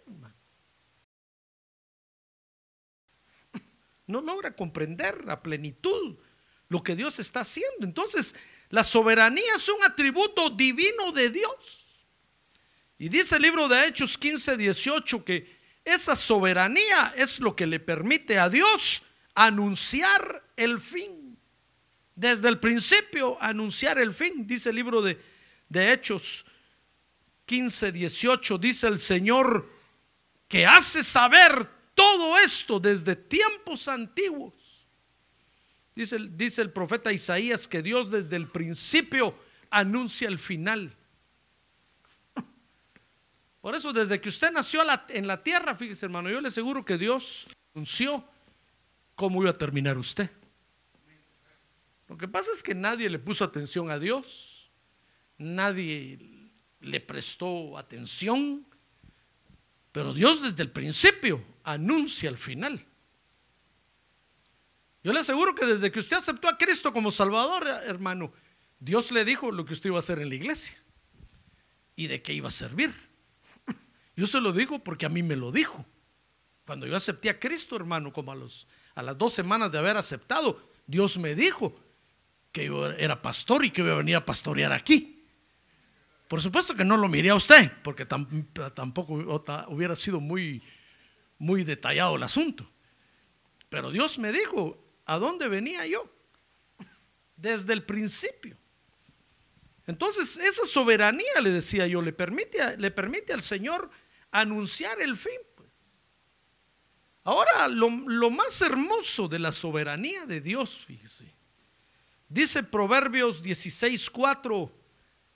No 4.11 4.21
logra 4.21 4.55
comprender 4.55 5.25
a 5.29 5.43
plenitud 5.43 6.17
lo 6.69 6.83
que 6.83 6.97
Dios 6.97 7.19
está 7.19 7.41
haciendo. 7.41 7.85
Entonces, 7.85 8.35
la 8.71 8.85
soberanía 8.85 9.55
es 9.57 9.69
un 9.69 9.83
atributo 9.85 10.51
divino 10.51 11.13
de 11.13 11.31
Dios. 11.31 12.07
Y 12.99 13.09
dice 13.09 13.37
el 13.37 13.43
libro 13.43 13.69
de 13.69 13.87
Hechos 13.87 14.19
15, 14.19 14.57
18 14.57 15.25
que 15.25 15.59
esa 15.85 16.15
soberanía 16.15 17.13
es 17.17 17.41
lo 17.41 17.57
que 17.57 17.67
le 17.67 17.81
permite 17.81 18.39
a 18.39 18.49
Dios 18.49 19.03
anunciar 19.35 20.45
el 20.57 20.81
fin. 20.81 21.39
Desde 22.15 22.49
el 22.49 22.61
principio 22.61 23.39
anunciar 23.41 23.99
el 23.99 24.13
fin, 24.13 24.47
dice 24.47 24.71
el 24.71 24.77
libro 24.77 25.01
de, 25.01 25.19
de 25.69 25.93
Hechos 25.93 26.45
15, 27.47 27.91
18, 27.91 28.59
dice 28.59 28.87
el 28.87 29.01
Señor 29.01 29.69
que 30.47 30.67
hace 30.67 31.03
saber 31.03 31.69
todo 32.01 32.39
esto 32.39 32.81
desde 32.81 33.15
tiempos 33.15 33.87
antiguos. 33.87 34.55
Dice, 35.95 36.17
dice 36.31 36.63
el 36.63 36.73
profeta 36.73 37.13
Isaías 37.13 37.69
que 37.69 37.83
Dios 37.83 38.11
desde 38.11 38.37
el 38.37 38.49
principio 38.49 39.35
anuncia 39.69 40.27
el 40.27 40.39
final. 40.39 40.97
Por 43.61 43.75
eso, 43.75 43.93
desde 43.93 44.19
que 44.19 44.31
usted 44.31 44.51
nació 44.51 44.81
en 45.11 45.27
la 45.27 45.43
tierra, 45.43 45.75
fíjese 45.75 46.07
hermano, 46.07 46.31
yo 46.31 46.41
le 46.41 46.49
aseguro 46.49 46.83
que 46.87 46.97
Dios 46.97 47.47
anunció 47.75 48.25
cómo 49.15 49.43
iba 49.43 49.51
a 49.51 49.59
terminar 49.59 49.99
usted. 49.99 50.31
Lo 52.09 52.17
que 52.17 52.29
pasa 52.29 52.51
es 52.55 52.63
que 52.63 52.75
nadie 52.75 53.11
le 53.11 53.19
puso 53.19 53.45
atención 53.45 53.91
a 53.91 53.99
Dios, 53.99 54.71
nadie 55.37 56.51
le 56.81 57.01
prestó 57.01 57.77
atención, 57.77 58.67
pero 59.93 60.15
Dios 60.15 60.41
desde 60.41 60.63
el 60.63 60.71
principio 60.71 61.45
anuncia 61.65 62.29
el 62.29 62.39
final. 62.39 62.87
Yo 65.03 65.13
le 65.13 65.21
aseguro 65.21 65.55
que 65.55 65.65
desde 65.65 65.91
que 65.91 65.99
usted 65.99 66.17
aceptó 66.17 66.49
a 66.49 66.59
Cristo 66.59 66.93
como 66.93 67.11
Salvador, 67.11 67.67
hermano, 67.85 68.33
Dios 68.79 69.11
le 69.13 69.25
dijo 69.25 69.51
lo 69.51 69.65
que 69.65 69.73
usted 69.73 69.89
iba 69.89 69.97
a 69.97 70.01
hacer 70.01 70.19
en 70.19 70.29
la 70.29 70.35
iglesia 70.35 70.79
y 71.97 72.07
de 72.07 72.23
qué 72.23 72.33
iba 72.33 72.49
a 72.49 72.53
servir. 72.53 72.95
Yo 74.17 74.27
se 74.27 74.41
lo 74.41 74.53
digo 74.53 74.79
porque 74.79 75.07
a 75.07 75.11
mí 75.11 75.23
me 75.23 75.37
lo 75.37 75.53
dijo. 75.53 75.85
Cuando 76.67 76.87
yo 76.87 76.95
acepté 76.95 77.29
a 77.29 77.41
Cristo, 77.41 77.75
hermano, 77.75 78.13
como 78.13 78.31
a, 78.31 78.37
los, 78.37 78.69
a 78.95 79.03
las 79.03 79.19
dos 79.19 79.33
semanas 79.33 79.73
de 79.73 79.79
haber 79.79 79.97
aceptado, 79.97 80.71
Dios 80.87 81.19
me 81.19 81.35
dijo 81.35 81.75
que 82.53 82.67
yo 82.67 82.89
era 82.93 83.21
pastor 83.21 83.65
y 83.65 83.71
que 83.73 83.81
iba 83.81 83.93
a 83.93 83.97
venir 83.97 84.15
a 84.15 84.25
pastorear 84.25 84.73
aquí. 84.73 85.25
Por 86.29 86.41
supuesto 86.41 86.77
que 86.77 86.85
no 86.85 86.97
lo 86.97 87.09
miré 87.09 87.31
a 87.31 87.35
usted, 87.35 87.73
porque 87.83 88.07
tampoco 88.07 89.15
hubiera 89.69 89.97
sido 89.97 90.21
muy, 90.21 90.63
muy 91.41 91.65
detallado 91.65 92.15
el 92.17 92.23
asunto. 92.23 92.71
Pero 93.69 93.91
Dios 93.91 94.19
me 94.19 94.31
dijo 94.31 94.79
a 95.07 95.19
dónde 95.19 95.49
venía 95.49 95.85
yo 95.87 96.05
desde 97.35 97.73
el 97.73 97.83
principio. 97.83 98.57
Entonces, 99.87 100.37
esa 100.37 100.65
soberanía, 100.65 101.41
le 101.43 101.51
decía 101.51 101.87
yo, 101.87 102.03
le 102.03 102.13
permite, 102.13 102.77
le 102.77 102.91
permite 102.91 103.33
al 103.33 103.41
Señor 103.41 103.91
anunciar 104.31 105.01
el 105.01 105.17
fin. 105.17 105.41
Pues. 105.57 105.71
Ahora, 107.25 107.67
lo, 107.69 107.89
lo 107.89 108.31
más 108.31 108.61
hermoso 108.61 109.27
de 109.27 109.39
la 109.39 109.51
soberanía 109.51 110.27
de 110.27 110.41
Dios, 110.41 110.85
fíjese, 110.85 111.35
dice 112.29 112.63
Proverbios 112.63 113.43
16:4, 113.43 114.71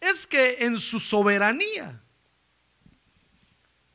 es 0.01 0.27
que 0.27 0.59
en 0.61 0.79
su 0.79 1.01
soberanía 1.01 2.01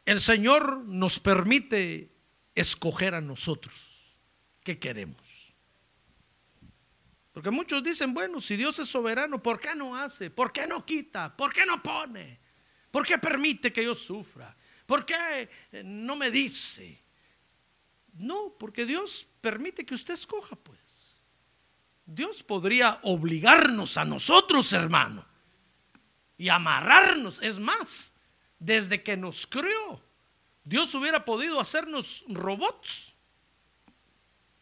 el 0.10 0.20
Señor 0.20 0.86
nos 0.86 1.20
permite 1.20 2.12
escoger 2.56 3.14
a 3.14 3.22
nosotros 3.22 4.16
qué 4.64 4.80
queremos. 4.80 5.54
Porque 7.32 7.52
muchos 7.52 7.84
dicen, 7.84 8.12
bueno, 8.12 8.42
si 8.42 8.58
Dios 8.58 8.80
es 8.80 8.90
soberano, 8.90 9.40
¿por 9.40 9.60
qué 9.60 9.76
no 9.76 9.96
hace? 9.96 10.32
¿Por 10.32 10.52
qué 10.52 10.66
no 10.66 10.84
quita? 10.84 11.38
¿Por 11.38 11.54
qué 11.54 11.64
no 11.64 11.84
pone? 11.84 12.40
¿Por 12.90 13.06
qué 13.06 13.20
permite 13.20 13.72
que 13.72 13.84
yo 13.84 13.94
sufra? 13.94 14.58
¿Por 14.88 15.06
qué 15.06 15.48
eh, 15.72 15.84
no 15.86 16.16
me 16.16 16.32
dice? 16.32 17.04
No, 18.14 18.56
porque 18.58 18.88
Dios 18.88 19.28
permite 19.40 19.86
que 19.86 19.94
usted 19.94 20.16
escoja, 20.16 20.56
pues. 20.56 21.22
Dios 22.04 22.42
podría 22.42 23.00
obligarnos 23.04 23.96
a 23.96 24.06
nosotros, 24.06 24.74
hermano, 24.74 25.24
y 26.36 26.50
amarrarnos. 26.50 27.40
Es 27.44 27.60
más, 27.60 28.16
desde 28.60 29.02
que 29.02 29.18
nos 29.18 29.48
creó, 29.48 30.02
Dios 30.64 30.94
hubiera 30.94 31.24
podido 31.24 31.60
hacernos 31.60 32.24
robots 32.28 33.16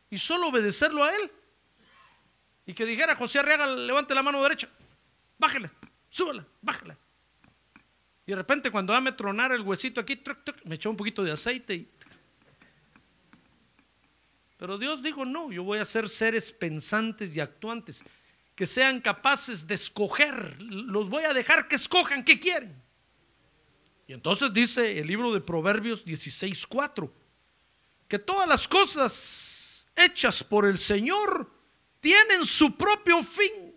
y 0.09 0.17
solo 0.17 0.47
obedecerlo 0.47 1.03
a 1.03 1.13
Él. 1.13 1.31
Y 2.65 2.73
que 2.73 2.85
dijera 2.85 3.15
José 3.15 3.39
Arriaga, 3.39 3.65
levante 3.65 4.13
la 4.13 4.23
mano 4.23 4.41
derecha, 4.43 4.69
bájale, 5.37 5.69
súbala, 6.09 6.45
bájala. 6.61 6.97
Y 8.25 8.31
de 8.31 8.35
repente 8.35 8.69
cuando 8.69 8.93
a 8.93 9.15
tronar 9.15 9.53
el 9.53 9.61
huesito 9.61 10.01
aquí, 10.01 10.21
me 10.65 10.75
echó 10.75 10.89
un 10.89 10.97
poquito 10.97 11.23
de 11.23 11.31
aceite. 11.31 11.75
Y... 11.75 11.89
Pero 14.57 14.77
Dios 14.77 15.01
dijo, 15.01 15.25
no, 15.25 15.51
yo 15.51 15.63
voy 15.63 15.79
a 15.79 15.83
hacer 15.83 16.09
seres 16.09 16.51
pensantes 16.51 17.35
y 17.35 17.39
actuantes, 17.39 18.03
que 18.53 18.67
sean 18.67 18.99
capaces 18.99 19.65
de 19.65 19.75
escoger, 19.75 20.61
los 20.61 21.09
voy 21.09 21.23
a 21.23 21.33
dejar 21.33 21.67
que 21.67 21.75
escojan 21.75 22.23
qué 22.23 22.39
quieren. 22.39 22.87
Y 24.07 24.13
entonces 24.13 24.53
dice 24.53 24.97
el 24.97 25.05
libro 25.05 25.33
de 25.33 25.41
Proverbios 25.41 26.05
16.4, 26.05 27.11
que 28.07 28.17
todas 28.17 28.47
las 28.47 28.67
cosas 28.67 29.85
hechas 29.95 30.43
por 30.43 30.65
el 30.65 30.77
Señor 30.77 31.51
tienen 31.99 32.45
su 32.45 32.75
propio 32.77 33.21
fin. 33.21 33.75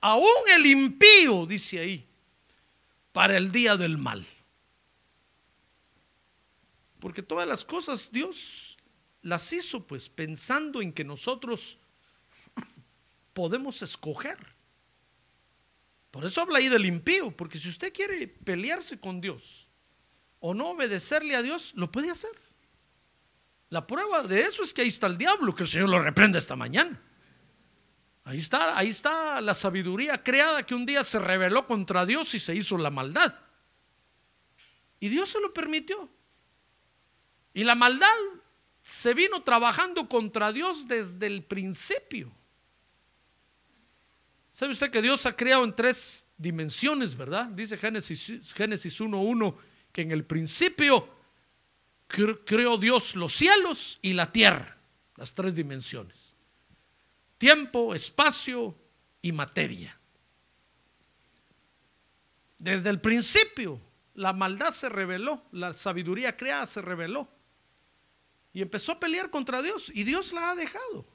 Aún 0.00 0.26
el 0.54 0.66
impío, 0.66 1.46
dice 1.46 1.78
ahí, 1.78 2.06
para 3.12 3.38
el 3.38 3.50
día 3.50 3.76
del 3.76 3.96
mal. 3.96 4.26
Porque 7.00 7.22
todas 7.22 7.48
las 7.48 7.64
cosas 7.64 8.10
Dios 8.12 8.76
las 9.22 9.52
hizo 9.52 9.86
pues 9.86 10.08
pensando 10.08 10.82
en 10.82 10.92
que 10.92 11.04
nosotros 11.04 11.78
podemos 13.32 13.82
escoger. 13.82 14.57
Por 16.18 16.26
eso 16.26 16.40
habla 16.40 16.58
ahí 16.58 16.68
del 16.68 16.84
impío, 16.84 17.30
porque 17.30 17.60
si 17.60 17.68
usted 17.68 17.92
quiere 17.92 18.26
pelearse 18.26 18.98
con 18.98 19.20
Dios 19.20 19.68
o 20.40 20.52
no 20.52 20.70
obedecerle 20.70 21.36
a 21.36 21.42
Dios, 21.42 21.70
lo 21.76 21.92
puede 21.92 22.10
hacer. 22.10 22.32
La 23.68 23.86
prueba 23.86 24.24
de 24.24 24.40
eso 24.40 24.64
es 24.64 24.74
que 24.74 24.82
ahí 24.82 24.88
está 24.88 25.06
el 25.06 25.16
diablo, 25.16 25.54
que 25.54 25.62
el 25.62 25.68
Señor 25.68 25.88
lo 25.88 26.02
reprende 26.02 26.36
esta 26.36 26.56
mañana. 26.56 27.00
Ahí 28.24 28.38
está, 28.38 28.76
ahí 28.76 28.88
está 28.88 29.40
la 29.40 29.54
sabiduría 29.54 30.20
creada 30.20 30.66
que 30.66 30.74
un 30.74 30.84
día 30.84 31.04
se 31.04 31.20
rebeló 31.20 31.68
contra 31.68 32.04
Dios 32.04 32.34
y 32.34 32.40
se 32.40 32.52
hizo 32.52 32.76
la 32.78 32.90
maldad. 32.90 33.36
Y 34.98 35.10
Dios 35.10 35.28
se 35.28 35.40
lo 35.40 35.54
permitió. 35.54 36.10
Y 37.54 37.62
la 37.62 37.76
maldad 37.76 38.08
se 38.82 39.14
vino 39.14 39.44
trabajando 39.44 40.08
contra 40.08 40.52
Dios 40.52 40.88
desde 40.88 41.28
el 41.28 41.44
principio. 41.44 42.32
¿Sabe 44.58 44.72
usted 44.72 44.90
que 44.90 45.00
Dios 45.00 45.24
ha 45.24 45.36
creado 45.36 45.62
en 45.62 45.72
tres 45.72 46.24
dimensiones, 46.36 47.16
verdad? 47.16 47.46
Dice 47.46 47.78
Génesis, 47.78 48.52
Génesis 48.52 49.00
1.1 49.00 49.54
que 49.92 50.02
en 50.02 50.10
el 50.10 50.24
principio 50.24 51.08
creó 52.08 52.76
Dios 52.76 53.14
los 53.14 53.36
cielos 53.36 54.00
y 54.02 54.14
la 54.14 54.32
tierra, 54.32 54.76
las 55.14 55.32
tres 55.32 55.54
dimensiones. 55.54 56.34
Tiempo, 57.38 57.94
espacio 57.94 58.76
y 59.22 59.30
materia. 59.30 59.96
Desde 62.58 62.90
el 62.90 63.00
principio 63.00 63.80
la 64.14 64.32
maldad 64.32 64.72
se 64.72 64.88
reveló, 64.88 65.44
la 65.52 65.72
sabiduría 65.72 66.36
creada 66.36 66.66
se 66.66 66.82
reveló. 66.82 67.28
Y 68.52 68.60
empezó 68.60 68.90
a 68.90 68.98
pelear 68.98 69.30
contra 69.30 69.62
Dios 69.62 69.88
y 69.94 70.02
Dios 70.02 70.32
la 70.32 70.50
ha 70.50 70.56
dejado. 70.56 71.06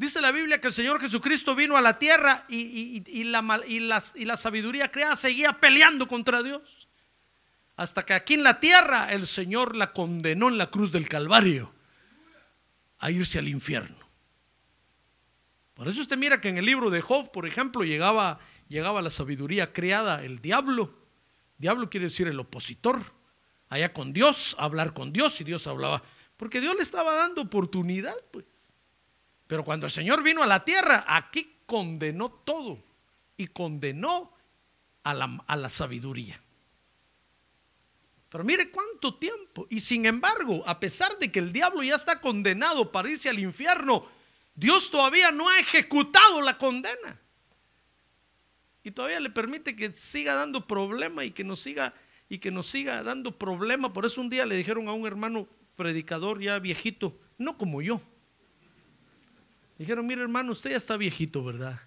Dice 0.00 0.22
la 0.22 0.32
Biblia 0.32 0.58
que 0.62 0.68
el 0.68 0.72
Señor 0.72 0.98
Jesucristo 0.98 1.54
vino 1.54 1.76
a 1.76 1.82
la 1.82 1.98
tierra 1.98 2.46
y, 2.48 3.24
la, 3.24 4.36
sabiduría 4.38 4.90
creada 4.90 5.14
seguía 5.14 5.52
peleando 5.52 6.08
contra 6.08 6.42
Dios 6.42 6.88
hasta 7.76 8.06
que 8.06 8.14
aquí 8.14 8.32
en 8.32 8.42
la 8.42 8.60
tierra 8.60 9.12
el 9.12 9.26
Señor 9.26 9.76
la 9.76 9.92
condenó 9.92 10.48
en 10.48 10.56
la 10.56 10.70
cruz 10.70 10.90
del 10.90 11.06
Calvario 11.06 11.70
a 13.00 13.10
irse 13.10 13.38
al 13.38 13.48
infierno. 13.48 13.98
Por 15.74 15.86
eso 15.86 16.00
usted 16.00 16.16
mira 16.16 16.40
que 16.40 16.48
en 16.48 16.56
el 16.56 16.64
libro 16.64 16.88
de 16.88 17.02
Job, 17.02 17.30
por 17.30 17.46
ejemplo, 17.46 17.84
llegaba, 17.84 18.40
llegaba 18.68 19.02
la 19.02 19.10
sabiduría 19.10 19.74
creada, 19.74 20.24
el 20.24 20.40
diablo. 20.40 20.94
Diablo 21.58 21.90
quiere 21.90 22.06
decir 22.06 22.26
el 22.26 22.40
opositor. 22.40 23.02
Allá 23.68 23.92
con 23.92 24.14
Dios, 24.14 24.56
hablar 24.58 24.94
con 24.94 25.12
Dios 25.12 25.38
y 25.42 25.44
Dios 25.44 25.66
hablaba. 25.66 26.02
Porque 26.38 26.62
Dios 26.62 26.74
le 26.74 26.82
estaba 26.82 27.16
dando 27.16 27.42
oportunidad, 27.42 28.16
pues. 28.30 28.46
Pero 29.50 29.64
cuando 29.64 29.86
el 29.86 29.90
Señor 29.90 30.22
vino 30.22 30.44
a 30.44 30.46
la 30.46 30.64
tierra, 30.64 31.04
aquí 31.08 31.56
condenó 31.66 32.30
todo 32.30 32.80
y 33.36 33.48
condenó 33.48 34.32
a 35.02 35.12
la, 35.12 35.68
sabiduría. 35.68 36.40
Pero 38.28 38.44
mire 38.44 38.70
cuánto 38.70 39.16
tiempo. 39.16 39.66
Y 39.68 39.80
sin 39.80 40.06
embargo, 40.06 40.62
a 40.68 40.78
pesar 40.78 41.18
de 41.18 41.32
que 41.32 41.40
el 41.40 41.52
diablo 41.52 41.82
ya 41.82 41.96
está 41.96 42.20
condenado 42.20 42.92
para 42.92 43.10
irse 43.10 43.28
al 43.28 43.40
infierno, 43.40 44.06
Dios 44.54 44.88
todavía 44.88 45.32
no 45.32 45.48
ha 45.48 45.58
ejecutado 45.58 46.40
la 46.40 46.56
condena. 46.56 47.20
y 48.84 48.92
todavía 48.92 49.18
le 49.18 49.30
permite 49.30 49.74
que 49.74 49.90
siga 49.94 50.34
dando 50.34 50.64
problema 50.64 51.24
y 51.24 51.32
que 51.32 51.42
nos 51.42 51.58
siga 51.58 51.92
y 52.28 52.38
que 52.38 52.52
nos 52.52 52.68
siga 52.68 53.02
dando 53.02 53.36
problema. 53.36 53.92
Por 53.92 54.06
eso 54.06 54.20
un 54.20 54.30
día 54.30 54.46
le 54.46 54.54
dijeron 54.54 54.86
a 54.86 54.92
un 54.92 55.08
hermano 55.08 55.48
predicador 55.74 56.40
ya 56.40 56.60
viejito, 56.60 57.18
no 57.36 57.58
como 57.58 57.82
yo. 57.82 58.00
Dijeron, 59.80 60.06
mire 60.06 60.20
hermano, 60.20 60.52
usted 60.52 60.72
ya 60.72 60.76
está 60.76 60.98
viejito, 60.98 61.42
¿verdad? 61.42 61.80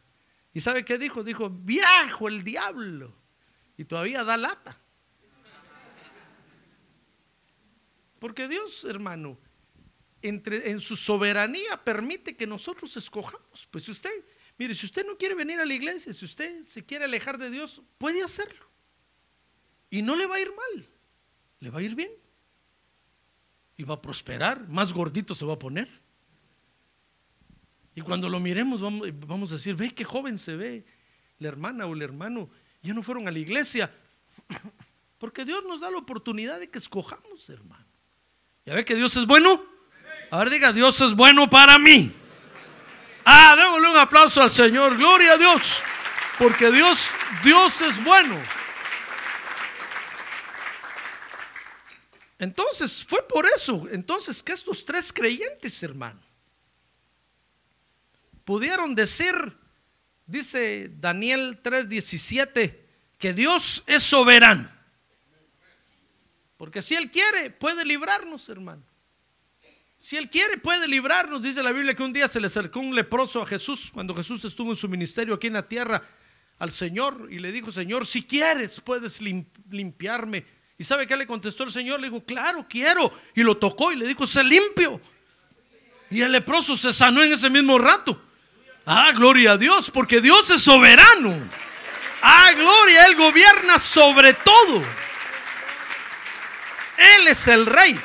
¿Y 0.51 0.62
sabe 0.62 0.83
qué 0.83 0.97
dijo? 0.97 1.23
Dijo, 1.23 1.51
viejo 1.51 2.27
el 2.27 2.43
diablo. 2.43 3.13
Y 3.77 3.85
todavía 3.85 4.23
da 4.23 4.35
lata. 4.35 4.75
Porque 8.17 8.47
Dios, 8.47 8.83
hermano, 8.85 9.38
entre, 10.23 10.71
en 10.71 10.79
su 10.79 10.95
soberanía 10.95 11.83
permite 11.83 12.35
que 12.35 12.47
nosotros 12.47 12.97
escojamos. 12.97 13.67
Pues 13.69 13.83
si 13.83 13.91
usted, 13.91 14.25
mire, 14.57 14.73
si 14.73 14.88
usted 14.88 15.05
no 15.05 15.15
quiere 15.15 15.35
venir 15.35 15.59
a 15.59 15.65
la 15.65 15.75
iglesia, 15.75 16.12
si 16.13 16.25
usted 16.25 16.65
se 16.65 16.83
quiere 16.83 17.05
alejar 17.05 17.38
de 17.38 17.51
Dios, 17.51 17.79
puede 18.00 18.23
hacerlo. 18.23 18.65
Y 19.91 20.01
no 20.01 20.15
le 20.15 20.25
va 20.25 20.38
a 20.38 20.39
ir 20.39 20.50
mal, 20.50 20.89
le 21.59 21.69
va 21.69 21.77
a 21.77 21.83
ir 21.83 21.93
bien. 21.93 22.12
Y 23.77 23.83
va 23.83 23.93
a 23.93 24.01
prosperar, 24.01 24.67
más 24.67 24.93
gordito 24.93 25.35
se 25.35 25.45
va 25.45 25.53
a 25.53 25.59
poner. 25.59 26.02
Y 27.95 28.01
cuando 28.01 28.27
lo 28.27 28.39
miremos 28.39 28.81
vamos, 28.81 29.51
a 29.51 29.55
decir, 29.55 29.75
ve 29.75 29.93
qué 29.93 30.03
joven 30.03 30.38
se 30.38 30.55
ve 30.55 30.85
la 31.39 31.47
hermana 31.47 31.85
o 31.85 31.93
el 31.93 32.01
hermano. 32.01 32.50
Ya 32.81 32.93
no 32.93 33.03
fueron 33.03 33.27
a 33.27 33.31
la 33.31 33.39
iglesia. 33.39 33.93
Porque 35.19 35.45
Dios 35.45 35.63
nos 35.65 35.81
da 35.81 35.91
la 35.91 35.97
oportunidad 35.97 36.59
de 36.59 36.69
que 36.69 36.79
escojamos, 36.79 37.50
hermano. 37.50 37.85
¿Ya 38.65 38.73
ve 38.73 38.83
que 38.83 38.95
Dios 38.95 39.15
es 39.15 39.25
bueno? 39.25 39.63
A 40.31 40.39
ver, 40.39 40.50
diga, 40.50 40.73
Dios 40.73 41.00
es 41.01 41.13
bueno 41.13 41.50
para 41.50 41.77
mí. 41.77 42.12
Ah, 43.23 43.55
démosle 43.55 43.89
un 43.89 43.97
aplauso 43.97 44.41
al 44.41 44.50
Señor. 44.50 44.97
Gloria 44.97 45.33
a 45.33 45.38
Dios. 45.38 45.83
Porque 46.39 46.71
Dios, 46.71 47.09
Dios 47.43 47.79
es 47.81 48.03
bueno. 48.03 48.41
Entonces, 52.39 53.05
fue 53.07 53.25
por 53.27 53.45
eso. 53.45 53.85
Entonces, 53.91 54.41
que 54.41 54.51
estos 54.51 54.83
tres 54.83 55.13
creyentes, 55.13 55.81
hermano, 55.83 56.19
pudieron 58.45 58.95
decir, 58.95 59.33
dice 60.25 60.91
Daniel 61.00 61.62
3:17, 61.62 62.79
que 63.17 63.33
Dios 63.33 63.83
es 63.88 64.03
soberano. 64.03 64.69
Porque 66.57 66.81
si 66.81 66.95
Él 66.95 67.12
quiere, 67.12 67.50
puede 67.50 67.83
librarnos, 67.83 68.47
hermano. 68.50 68.83
Si 69.97 70.17
Él 70.17 70.29
quiere, 70.29 70.57
puede 70.57 70.88
librarnos. 70.88 71.41
Dice 71.41 71.63
la 71.63 71.71
Biblia 71.71 71.95
que 71.95 72.03
un 72.03 72.13
día 72.13 72.27
se 72.27 72.39
le 72.39 72.47
acercó 72.47 72.79
un 72.79 72.93
leproso 72.95 73.41
a 73.41 73.45
Jesús, 73.45 73.89
cuando 73.93 74.13
Jesús 74.15 74.43
estuvo 74.45 74.69
en 74.69 74.75
su 74.75 74.88
ministerio 74.89 75.33
aquí 75.33 75.47
en 75.47 75.53
la 75.53 75.67
tierra, 75.67 76.01
al 76.59 76.71
Señor, 76.71 77.27
y 77.29 77.39
le 77.39 77.51
dijo, 77.51 77.71
Señor, 77.71 78.05
si 78.05 78.23
quieres, 78.23 78.79
puedes 78.81 79.21
limpiarme. 79.21 80.45
¿Y 80.77 80.83
sabe 80.83 81.07
qué 81.07 81.15
le 81.15 81.27
contestó 81.27 81.63
el 81.63 81.71
Señor? 81.71 82.00
Le 82.00 82.07
dijo, 82.07 82.23
claro, 82.23 82.65
quiero. 82.69 83.12
Y 83.35 83.43
lo 83.43 83.57
tocó 83.57 83.91
y 83.91 83.95
le 83.95 84.07
dijo, 84.07 84.27
sé 84.27 84.43
limpio. 84.43 85.00
Y 86.09 86.21
el 86.21 86.31
leproso 86.31 86.75
se 86.75 86.93
sanó 86.93 87.23
en 87.23 87.33
ese 87.33 87.50
mismo 87.50 87.77
rato. 87.77 88.21
Ah, 88.85 89.11
gloria 89.15 89.53
a 89.53 89.57
Dios, 89.57 89.89
porque 89.89 90.19
Dios 90.19 90.49
es 90.49 90.61
soberano. 90.61 91.49
Ah, 92.21 92.51
gloria, 92.53 93.05
Él 93.05 93.15
gobierna 93.15 93.79
sobre 93.79 94.33
todo. 94.33 94.81
Él 96.97 97.27
es 97.27 97.47
el 97.47 97.65
rey. 97.65 97.99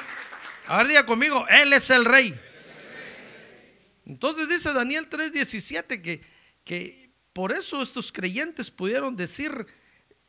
A 0.66 0.78
ver, 0.78 0.88
diga 0.88 1.06
conmigo, 1.06 1.46
Él 1.48 1.72
es 1.72 1.90
el 1.90 2.04
rey. 2.04 2.38
Entonces 4.06 4.48
dice 4.48 4.72
Daniel 4.72 5.08
3:17 5.08 6.00
que, 6.00 6.24
que 6.64 7.10
por 7.32 7.52
eso 7.52 7.82
estos 7.82 8.10
creyentes 8.10 8.70
pudieron 8.70 9.14
decir, 9.16 9.66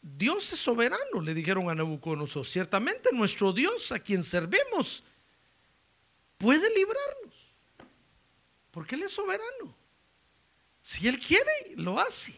Dios 0.01 0.51
es 0.51 0.59
soberano, 0.59 1.21
le 1.23 1.33
dijeron 1.33 1.69
a 1.69 1.75
Nabucodonosor. 1.75 2.45
Ciertamente 2.45 3.09
nuestro 3.13 3.53
Dios 3.53 3.91
a 3.91 3.99
quien 3.99 4.23
servimos 4.23 5.03
puede 6.37 6.69
librarnos, 6.75 7.53
porque 8.71 8.95
Él 8.95 9.03
es 9.03 9.11
soberano. 9.11 9.78
Si 10.89 11.07
Él 11.07 11.19
quiere, 11.19 11.75
lo 11.75 11.99
hace. 11.99 12.33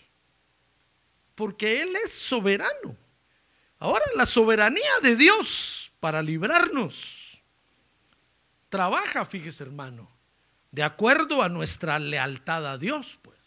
Porque 1.35 1.81
Él 1.81 1.95
es 1.95 2.11
soberano. 2.11 2.97
Ahora, 3.79 4.03
la 4.17 4.25
soberanía 4.25 4.99
de 5.01 5.15
Dios 5.15 5.89
para 6.01 6.21
librarnos 6.21 7.41
trabaja, 8.67 9.25
fíjese 9.25 9.63
hermano, 9.63 10.11
de 10.69 10.83
acuerdo 10.83 11.41
a 11.41 11.47
nuestra 11.47 11.97
lealtad 11.97 12.69
a 12.69 12.77
Dios, 12.77 13.17
pues. 13.21 13.39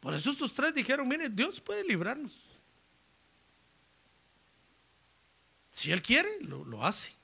Por 0.00 0.12
eso 0.14 0.32
estos 0.32 0.52
tres 0.52 0.74
dijeron, 0.74 1.06
mire, 1.06 1.28
Dios 1.28 1.60
puede 1.60 1.84
librarnos. 1.84 2.36
Si 5.70 5.92
Él 5.92 6.02
quiere, 6.02 6.40
lo, 6.40 6.64
lo 6.64 6.84
hace. 6.84 7.14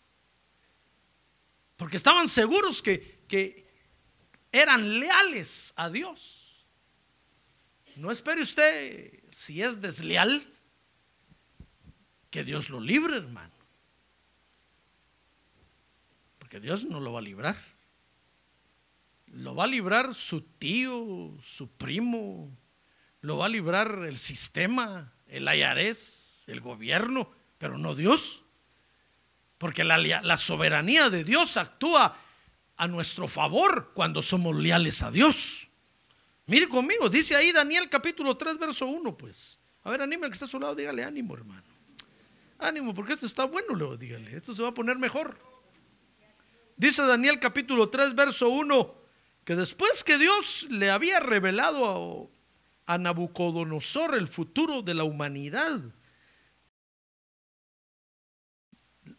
Porque 1.77 1.97
estaban 1.97 2.29
seguros 2.29 2.81
que, 2.81 3.25
que 3.27 3.66
eran 4.61 4.99
leales 4.99 5.73
a 5.77 5.91
Dios. 5.91 6.67
No 7.97 8.11
espere 8.11 8.43
usted, 8.43 9.23
si 9.31 9.63
es 9.63 9.81
desleal, 9.81 10.47
que 12.31 12.45
Dios 12.45 12.69
lo 12.69 12.81
libre, 12.81 13.17
hermano. 13.17 13.55
Porque 16.39 16.61
Dios 16.61 16.85
no 16.85 17.01
lo 17.01 17.13
va 17.13 17.21
a 17.21 17.23
librar. 17.23 17.57
Lo 19.27 19.55
va 19.55 19.65
a 19.65 19.69
librar 19.69 20.15
su 20.15 20.43
tío, 20.43 21.37
su 21.43 21.69
primo, 21.71 22.57
lo 23.21 23.39
va 23.39 23.47
a 23.47 23.51
librar 23.51 24.05
el 24.07 24.19
sistema, 24.19 25.13
el 25.27 25.49
ayarés, 25.49 26.45
el 26.47 26.61
gobierno, 26.61 27.31
pero 27.59 27.77
no 27.77 27.95
Dios. 27.95 28.43
Porque 29.59 29.85
la, 29.85 29.99
la 29.99 30.37
soberanía 30.37 31.11
de 31.11 31.25
Dios 31.25 31.57
actúa 31.57 32.17
a 32.77 32.89
nuestro 32.89 33.29
favor 33.29 33.93
cuando 33.95 34.23
somos 34.23 34.55
leales 34.55 35.03
a 35.03 35.11
Dios. 35.11 35.69
Mire 36.47 36.69
conmigo, 36.69 37.09
dice 37.09 37.35
ahí 37.35 37.53
Daniel 37.53 37.89
capítulo 37.89 38.37
3, 38.37 38.59
verso 38.59 38.87
1, 38.87 39.17
pues. 39.17 39.59
A 39.83 39.91
ver, 39.91 40.03
anime 40.03 40.29
que 40.29 40.35
está 40.35 40.45
a 40.45 40.49
su 40.49 40.61
lado, 40.61 40.75
dígale 40.75 41.05
ánimo, 41.05 41.35
hermano. 41.35 41.63
Ánimo, 42.59 42.95
porque 42.95 43.15
esto 43.15 43.27
está 43.27 43.45
bueno, 43.45 43.75
luego 43.75 43.97
dígale, 43.97 44.37
esto 44.37 44.55
se 44.55 44.63
va 44.63 44.69
a 44.69 44.75
poner 44.75 44.99
mejor. 44.99 45.39
Dice 46.77 47.03
Daniel 47.03 47.41
capítulo 47.41 47.89
3, 47.89 48.15
verso 48.15 48.49
1, 48.49 48.95
que 49.45 49.57
después 49.57 50.05
que 50.05 50.19
Dios 50.19 50.67
le 50.71 50.91
había 50.91 51.21
revelado 51.21 52.31
a, 52.87 52.95
a 52.95 52.99
Nabucodonosor 52.99 54.15
el 54.15 54.29
futuro 54.29 54.83
de 54.83 54.95
la 54.95 55.05
humanidad, 55.05 55.81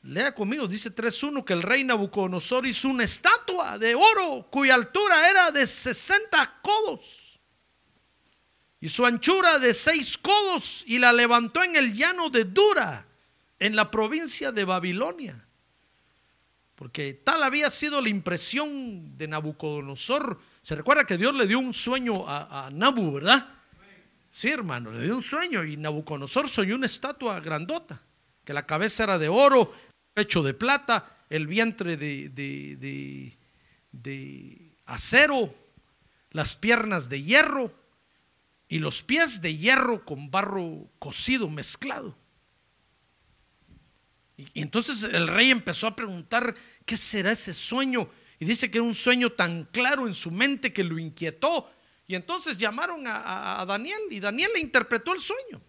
Lea 0.07 0.33
conmigo, 0.33 0.67
dice 0.67 0.93
3.1 0.95 1.43
que 1.43 1.51
el 1.51 1.61
rey 1.61 1.83
Nabucodonosor 1.83 2.65
hizo 2.65 2.87
una 2.87 3.03
estatua 3.03 3.77
de 3.77 3.93
oro 3.93 4.47
cuya 4.49 4.75
altura 4.75 5.29
era 5.29 5.51
de 5.51 5.67
60 5.67 6.61
codos 6.61 7.41
y 8.79 8.87
su 8.87 9.05
anchura 9.05 9.59
de 9.59 9.73
6 9.73 10.17
codos 10.19 10.83
y 10.87 10.97
la 10.97 11.11
levantó 11.11 11.61
en 11.61 11.75
el 11.75 11.93
llano 11.93 12.29
de 12.29 12.45
Dura, 12.45 13.05
en 13.59 13.75
la 13.75 13.91
provincia 13.91 14.53
de 14.53 14.63
Babilonia. 14.63 15.43
Porque 16.75 17.13
tal 17.15 17.43
había 17.43 17.69
sido 17.69 17.99
la 17.99 18.07
impresión 18.07 19.17
de 19.17 19.27
Nabucodonosor. 19.27 20.39
Se 20.61 20.75
recuerda 20.75 21.05
que 21.05 21.17
Dios 21.17 21.35
le 21.35 21.47
dio 21.47 21.59
un 21.59 21.73
sueño 21.73 22.23
a, 22.27 22.69
Nabu, 22.71 23.11
¿verdad? 23.11 23.45
Sí, 24.31 24.47
hermano, 24.49 24.91
le 24.91 25.03
dio 25.03 25.15
un 25.15 25.21
sueño 25.21 25.65
y 25.65 25.75
Nabucodonosor 25.75 26.47
soñó 26.47 26.75
una 26.75 26.85
estatua 26.85 27.41
grandota, 27.41 27.99
que 28.45 28.53
la 28.53 28.67
cabeza 28.67 29.03
era 29.03 29.17
de 29.17 29.27
oro 29.27 29.73
pecho 30.17 30.41
de 30.41 30.55
plata, 30.55 31.15
el 31.29 31.45
vientre 31.45 31.95
de, 31.95 33.37
de, 33.91 34.73
acero, 34.87 35.53
las 36.31 36.55
piernas 36.55 37.07
de 37.07 37.21
hierro 37.21 37.71
y 38.67 38.79
los 38.79 39.03
pies 39.03 39.43
de 39.43 39.55
hierro 39.55 40.03
con 40.03 40.31
barro 40.31 40.89
cocido, 40.97 41.47
mezclado. 41.51 42.17
Y, 44.37 44.49
entonces 44.55 45.03
el 45.03 45.27
rey 45.27 45.51
empezó 45.51 45.85
a 45.85 45.95
preguntar, 45.95 46.55
¿qué 46.83 46.97
será 46.97 47.33
ese 47.33 47.53
sueño? 47.53 48.09
Y 48.39 48.45
dice 48.45 48.71
que 48.71 48.79
era 48.79 48.87
un 48.87 48.95
sueño 48.95 49.33
tan 49.33 49.65
claro 49.65 50.07
en 50.07 50.15
su 50.15 50.31
mente 50.31 50.73
que 50.73 50.83
lo 50.83 50.97
inquietó. 50.97 51.71
Y 52.07 52.15
entonces 52.15 52.57
llamaron 52.57 53.03
a, 53.05 53.63
Daniel 53.67 54.01
y 54.09 54.19
Daniel 54.19 54.49
le 54.55 54.61
interpretó 54.61 55.13
el 55.13 55.21
sueño. 55.21 55.61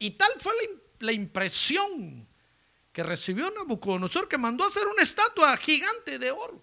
Y 0.00 0.10
tal 0.12 0.32
fue 0.40 0.52
la, 0.52 1.06
la 1.06 1.12
impresión 1.12 2.23
que 2.94 3.02
recibió 3.02 3.50
Nabucodonosor, 3.50 4.28
que 4.28 4.38
mandó 4.38 4.62
a 4.62 4.68
hacer 4.68 4.86
una 4.86 5.02
estatua 5.02 5.56
gigante 5.56 6.16
de 6.16 6.30
oro. 6.30 6.62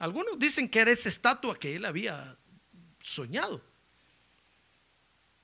Algunos 0.00 0.36
dicen 0.36 0.68
que 0.68 0.80
era 0.80 0.90
esa 0.90 1.08
estatua 1.08 1.56
que 1.56 1.76
él 1.76 1.84
había 1.84 2.36
soñado. 3.00 3.62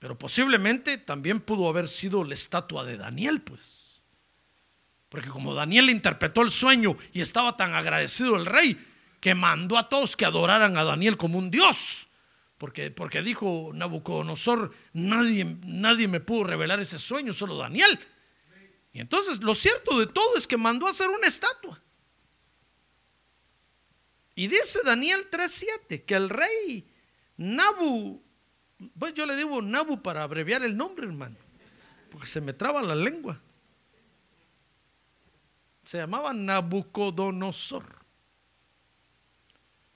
Pero 0.00 0.18
posiblemente 0.18 0.98
también 0.98 1.40
pudo 1.40 1.68
haber 1.68 1.87
sido 1.87 2.24
la 2.24 2.35
estatua 2.35 2.85
de 2.85 2.96
Daniel, 2.96 3.40
pues. 3.40 4.02
Porque 5.09 5.28
como 5.28 5.54
Daniel 5.54 5.88
interpretó 5.88 6.42
el 6.42 6.50
sueño 6.50 6.96
y 7.12 7.20
estaba 7.20 7.57
tan 7.57 7.72
agradecido 7.72 8.35
el 8.35 8.46
rey, 8.46 8.85
que 9.20 9.37
mandó 9.37 9.78
a 9.78 9.88
todos 9.88 10.16
que 10.16 10.24
adoraran 10.24 10.76
a 10.76 10.83
Daniel 10.83 11.16
como 11.16 11.38
un 11.38 11.52
dios. 11.52 12.09
Porque, 12.59 12.90
porque 12.90 13.22
dijo 13.22 13.70
Nabucodonosor, 13.72 14.72
nadie, 14.92 15.57
nadie 15.62 16.09
me 16.09 16.18
pudo 16.18 16.42
revelar 16.42 16.80
ese 16.80 16.98
sueño, 16.98 17.33
solo 17.33 17.57
Daniel. 17.57 17.96
Y 18.94 19.00
entonces 19.00 19.42
lo 19.42 19.57
cierto 19.57 19.98
de 19.98 20.07
todo 20.07 20.37
es 20.37 20.46
que 20.46 20.57
mandó 20.57 20.87
a 20.87 20.90
hacer 20.90 21.11
una 21.11 21.26
estatua. 21.26 21.83
Y 24.37 24.46
dice 24.46 24.78
Daniel 24.85 25.28
3.7 25.28 26.04
que 26.04 26.14
el 26.14 26.28
rey 26.28 26.88
Nabu, 27.37 28.22
pues 28.96 29.12
yo 29.14 29.26
le 29.26 29.35
digo 29.35 29.61
Nabu 29.61 30.00
para 30.00 30.22
abreviar 30.22 30.62
el 30.62 30.76
nombre, 30.76 31.07
hermano, 31.07 31.37
porque 32.09 32.28
se 32.28 32.40
me 32.40 32.52
traba 32.52 32.83
la 32.83 32.94
lengua. 32.94 33.40
Se 35.85 35.98
llamaba 35.98 36.33
Nabucodonosor. 36.33 37.98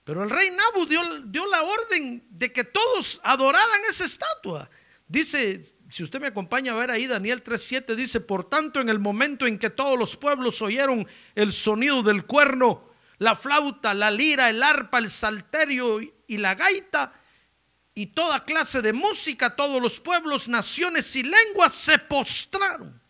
Pero 0.03 0.25
el 0.25 0.31
rey 0.31 0.51
Nabu 0.51 0.87
dio, 0.87 1.03
dio 1.27 1.47
la 1.47 1.63
orden 1.63 2.27
de 2.31 2.53
que 2.53 2.65
todos 2.65 3.21
adoraran 3.23 3.81
esa 3.89 4.05
estatua. 4.05 4.69
Dice, 5.09 5.63
si 5.89 6.03
usted 6.03 6.21
me 6.21 6.27
acompaña 6.27 6.73
a 6.73 6.77
ver 6.77 6.91
ahí, 6.91 7.07
Daniel 7.07 7.43
3.7 7.43 7.95
dice, 7.95 8.21
por 8.21 8.49
tanto 8.49 8.81
en 8.81 8.91
el 8.91 8.99
momento 8.99 9.47
en 9.47 9.59
que 9.59 9.71
todos 9.71 9.99
los 9.99 10.17
pueblos 10.17 10.61
oyeron 10.61 11.09
el 11.35 11.53
sonido 11.53 12.03
del 12.03 12.27
cuerno, 12.27 12.91
la 13.19 13.35
flauta, 13.35 13.95
la 13.95 14.11
lira, 14.11 14.51
el 14.51 14.63
arpa, 14.63 14.99
el 14.99 15.11
salterio 15.11 16.01
y 16.27 16.37
la 16.37 16.55
gaita, 16.55 17.15
y 17.95 18.07
toda 18.07 18.45
clase 18.45 18.81
de 18.81 18.93
música, 18.93 19.57
todos 19.57 19.83
los 19.83 19.99
pueblos, 19.99 20.49
naciones 20.49 21.17
y 21.17 21.25
lenguas 21.25 21.75
se 21.75 21.99
postraron 21.99 23.01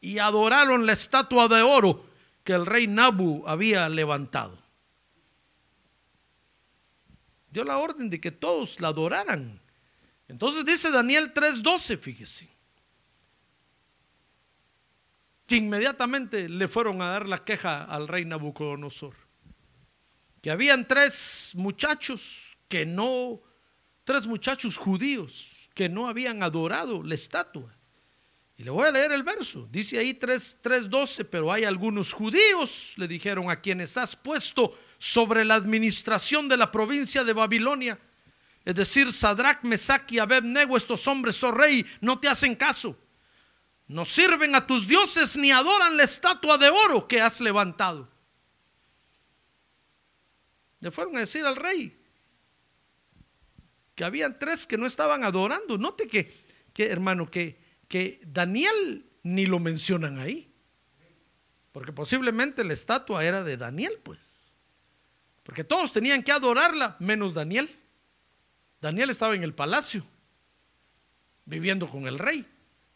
y 0.00 0.18
adoraron 0.18 0.86
la 0.86 0.92
estatua 0.92 1.48
de 1.48 1.60
oro 1.60 2.06
que 2.44 2.52
el 2.52 2.64
rey 2.64 2.86
Nabu 2.86 3.44
había 3.46 3.88
levantado. 3.88 4.58
Dio 7.50 7.64
la 7.64 7.78
orden 7.78 8.08
de 8.08 8.20
que 8.20 8.30
todos 8.30 8.80
la 8.80 8.88
adoraran. 8.88 9.60
Entonces 10.28 10.64
dice 10.64 10.90
Daniel 10.90 11.32
3:12, 11.32 11.98
fíjese, 11.98 12.48
que 15.46 15.56
inmediatamente 15.56 16.48
le 16.48 16.68
fueron 16.68 17.00
a 17.00 17.08
dar 17.08 17.26
la 17.26 17.44
queja 17.44 17.84
al 17.84 18.06
rey 18.06 18.26
Nabucodonosor, 18.26 19.14
que 20.42 20.50
habían 20.50 20.86
tres 20.86 21.52
muchachos 21.54 22.58
que 22.68 22.84
no, 22.84 23.40
tres 24.04 24.26
muchachos 24.26 24.76
judíos 24.76 25.70
que 25.74 25.88
no 25.88 26.06
habían 26.06 26.42
adorado 26.42 27.02
la 27.02 27.14
estatua. 27.14 27.74
Y 28.58 28.64
le 28.64 28.70
voy 28.70 28.88
a 28.88 28.90
leer 28.90 29.12
el 29.12 29.22
verso. 29.22 29.68
Dice 29.70 29.98
ahí 30.00 30.14
3.12, 30.14 31.24
pero 31.30 31.52
hay 31.52 31.62
algunos 31.62 32.12
judíos, 32.12 32.94
le 32.96 33.06
dijeron, 33.06 33.48
a 33.48 33.60
quienes 33.60 33.96
has 33.96 34.16
puesto 34.16 34.76
sobre 34.98 35.44
la 35.44 35.54
administración 35.54 36.48
de 36.48 36.56
la 36.56 36.68
provincia 36.72 37.22
de 37.22 37.32
Babilonia. 37.32 37.96
Es 38.64 38.74
decir, 38.74 39.12
Sadrach, 39.12 39.62
Mesach 39.62 40.10
y 40.12 40.18
Abednego, 40.18 40.76
estos 40.76 41.06
hombres, 41.06 41.42
oh 41.42 41.52
rey, 41.52 41.86
no 42.00 42.18
te 42.18 42.28
hacen 42.28 42.54
caso. 42.54 42.96
No 43.86 44.04
sirven 44.04 44.54
a 44.54 44.66
tus 44.66 44.86
dioses 44.86 45.36
ni 45.36 45.50
adoran 45.50 45.96
la 45.96 46.02
estatua 46.02 46.58
de 46.58 46.68
oro 46.68 47.08
que 47.08 47.20
has 47.20 47.40
levantado. 47.40 48.08
Le 50.80 50.90
fueron 50.90 51.16
a 51.16 51.20
decir 51.20 51.44
al 51.44 51.56
rey 51.56 51.96
que 53.94 54.04
habían 54.04 54.38
tres 54.38 54.66
que 54.66 54.76
no 54.76 54.86
estaban 54.86 55.24
adorando. 55.24 55.78
Note 55.78 56.06
que, 56.06 56.32
que 56.72 56.86
hermano, 56.86 57.30
que 57.30 57.68
que 57.88 58.20
Daniel 58.24 59.06
ni 59.22 59.46
lo 59.46 59.58
mencionan 59.58 60.18
ahí. 60.18 60.52
Porque 61.72 61.92
posiblemente 61.92 62.62
la 62.64 62.74
estatua 62.74 63.24
era 63.24 63.42
de 63.42 63.56
Daniel, 63.56 63.98
pues. 64.02 64.52
Porque 65.42 65.64
todos 65.64 65.92
tenían 65.92 66.22
que 66.22 66.32
adorarla, 66.32 66.96
menos 67.00 67.34
Daniel. 67.34 67.70
Daniel 68.80 69.10
estaba 69.10 69.34
en 69.34 69.42
el 69.42 69.54
palacio, 69.54 70.04
viviendo 71.44 71.88
con 71.88 72.06
el 72.06 72.18
rey. 72.18 72.46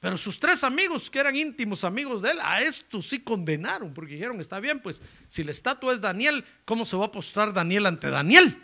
Pero 0.03 0.17
sus 0.17 0.41
tres 0.41 0.65
amigos, 0.65 1.09
que 1.11 1.21
eran 1.21 1.37
íntimos 1.37 1.85
amigos 1.85 2.23
de 2.23 2.33
él, 2.33 2.39
a 2.43 2.61
estos 2.61 3.07
sí 3.07 3.21
condenaron, 3.21 3.95
porque 3.95 4.15
dijeron, 4.15 4.41
está 4.41 4.59
bien, 4.59 4.81
pues 4.81 5.01
si 5.29 5.45
la 5.45 5.53
estatua 5.53 5.93
es 5.93 6.01
Daniel, 6.01 6.45
¿cómo 6.65 6.85
se 6.85 6.97
va 6.97 7.07
a 7.07 7.13
postrar 7.13 7.53
Daniel 7.53 7.87
ante 7.87 8.11
Daniel? 8.11 8.61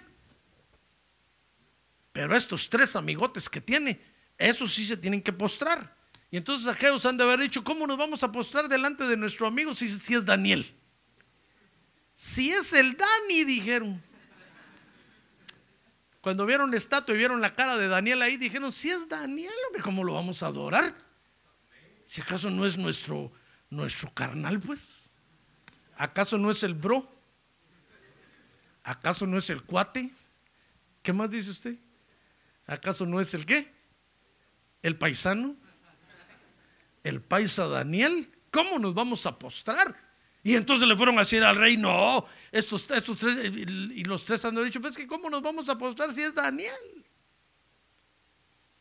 Pero 2.13 2.37
estos 2.37 2.69
tres 2.69 2.97
amigotes 2.97 3.49
que 3.49 3.61
tiene, 3.61 4.01
esos 4.37 4.75
sí 4.75 4.85
se 4.85 4.97
tienen 4.97 5.23
que 5.23 5.33
postrar. 5.33 5.97
Y 6.31 6.37
entonces 6.37 6.67
aquellos 6.67 7.07
han 7.07 7.17
de 7.17 7.23
haber 7.23 7.39
dicho, 7.39 7.63
¿cómo 7.63 7.87
nos 7.87 7.97
vamos 7.97 8.25
a 8.25 8.33
postrar 8.33 8.69
delante 8.69 9.05
de 9.05 9.17
nuestro 9.17 9.47
amigo 9.47 9.75
si, 9.75 9.89
si 9.89 10.15
es 10.15 10.25
Daniel? 10.25 10.67
Si 12.17 12.51
es 12.51 12.73
el 12.73 12.97
Dani, 12.97 13.45
dijeron. 13.45 14.03
Cuando 16.29 16.45
vieron 16.45 16.71
la 16.71 16.77
estatua 16.77 17.15
y 17.15 17.17
vieron 17.17 17.41
la 17.41 17.55
cara 17.55 17.79
de 17.79 17.89
Daniel 17.89 18.21
ahí, 18.21 18.37
dijeron, 18.37 18.71
si 18.71 18.91
es 18.91 19.09
Daniel, 19.09 19.51
hombre, 19.67 19.81
¿cómo 19.81 20.05
lo 20.05 20.13
vamos 20.13 20.43
a 20.43 20.49
adorar? 20.49 20.95
Si 22.07 22.21
acaso 22.21 22.51
no 22.51 22.67
es 22.67 22.77
nuestro, 22.77 23.33
nuestro 23.71 24.13
carnal, 24.13 24.61
pues. 24.61 25.09
¿Acaso 25.97 26.37
no 26.37 26.51
es 26.51 26.63
el 26.63 26.75
bro? 26.75 27.11
¿Acaso 28.83 29.27
no 29.27 29.39
es 29.39 29.49
el 29.49 29.63
cuate? 29.63 30.11
¿Qué 31.03 31.15
más 31.15 31.31
dice 31.31 31.49
usted? 31.49 31.79
¿Acaso 32.67 33.07
no 33.07 33.23
es 33.23 33.33
el 33.33 33.47
qué? 33.47 33.73
¿El 34.83 34.99
paisano? 34.99 35.57
el 37.05 37.23
paisa 37.23 37.67
Daniel, 37.69 38.31
¿cómo 38.51 38.79
nos 38.79 38.93
vamos 38.93 39.25
a 39.25 39.39
postrar? 39.39 39.97
Y 40.43 40.55
entonces 40.55 40.89
le 40.89 40.97
fueron 40.97 41.17
a 41.17 41.23
decir 41.23 41.43
al 41.43 41.57
rey, 41.57 41.77
no, 41.77 42.25
estos, 42.53 42.89
estos 42.91 43.19
tres, 43.19 43.53
y 43.55 44.05
los 44.05 44.25
tres 44.25 44.45
han 44.45 44.55
dicho, 44.65 44.81
pues 44.81 44.97
que 44.97 45.07
¿cómo 45.07 45.29
nos 45.29 45.43
vamos 45.43 45.69
a 45.69 45.77
postrar 45.77 46.13
si 46.13 46.23
es 46.23 46.35
Daniel? 46.35 47.05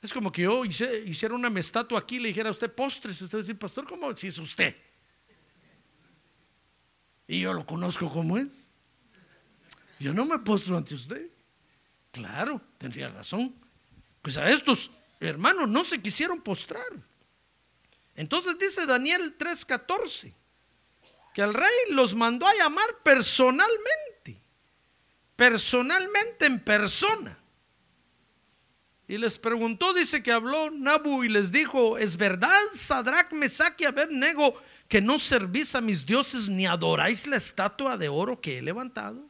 Es 0.01 0.13
como 0.13 0.31
que 0.31 0.43
yo 0.43 0.63
hiciera 0.63 1.33
una 1.33 1.59
estatua 1.59 1.99
aquí 1.99 2.17
y 2.17 2.19
le 2.19 2.27
dijera 2.29 2.49
a 2.49 2.51
usted, 2.51 2.71
postres, 2.71 3.21
usted 3.21 3.39
dice, 3.39 3.55
pastor, 3.55 3.87
¿cómo 3.87 4.15
si 4.15 4.27
es 4.27 4.37
usted? 4.37 4.75
Y 7.27 7.41
yo 7.41 7.51
lo 7.53 7.65
conozco 7.65 8.09
como 8.09 8.37
es. 8.37 8.69
Yo 9.99 10.13
no 10.13 10.25
me 10.25 10.37
postro 10.39 10.77
ante 10.77 10.93
usted. 10.93 11.29
Claro, 12.11 12.61
tendría 12.77 13.09
razón. 13.09 13.53
Pues 14.21 14.37
a 14.37 14.49
estos 14.49 14.91
hermanos 15.19 15.67
no 15.67 15.83
se 15.83 16.01
quisieron 16.01 16.39
postrar. 16.41 16.85
Entonces 18.15 18.57
dice 18.57 18.85
Daniel 18.85 19.35
3:14 19.37 20.33
que 21.37 21.43
el 21.43 21.53
rey 21.53 21.91
los 21.91 22.15
mandó 22.15 22.47
a 22.47 22.55
llamar 22.55 23.03
personalmente, 23.03 24.41
personalmente 25.35 26.47
en 26.47 26.59
persona. 26.63 27.37
Y 29.07 29.19
les 29.19 29.37
preguntó, 29.37 29.93
dice 29.93 30.23
que 30.23 30.31
habló 30.31 30.71
Nabu 30.71 31.23
y 31.23 31.29
les 31.29 31.51
dijo, 31.51 31.99
¿es 31.99 32.17
verdad, 32.17 32.59
Sadrach, 32.73 33.31
Mesach 33.33 33.79
y 33.79 33.85
Abednego, 33.85 34.59
que 34.87 34.99
no 34.99 35.19
servís 35.19 35.75
a 35.75 35.81
mis 35.81 36.07
dioses 36.07 36.49
ni 36.49 36.65
adoráis 36.65 37.27
la 37.27 37.35
estatua 37.35 37.97
de 37.97 38.09
oro 38.09 38.41
que 38.41 38.57
he 38.57 38.61
levantado? 38.63 39.29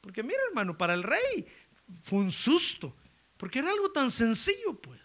Porque 0.00 0.24
mira 0.24 0.40
hermano, 0.48 0.76
para 0.76 0.94
el 0.94 1.04
rey 1.04 1.46
fue 2.02 2.18
un 2.18 2.32
susto, 2.32 2.92
porque 3.36 3.60
era 3.60 3.70
algo 3.70 3.92
tan 3.92 4.10
sencillo 4.10 4.74
pues. 4.74 5.00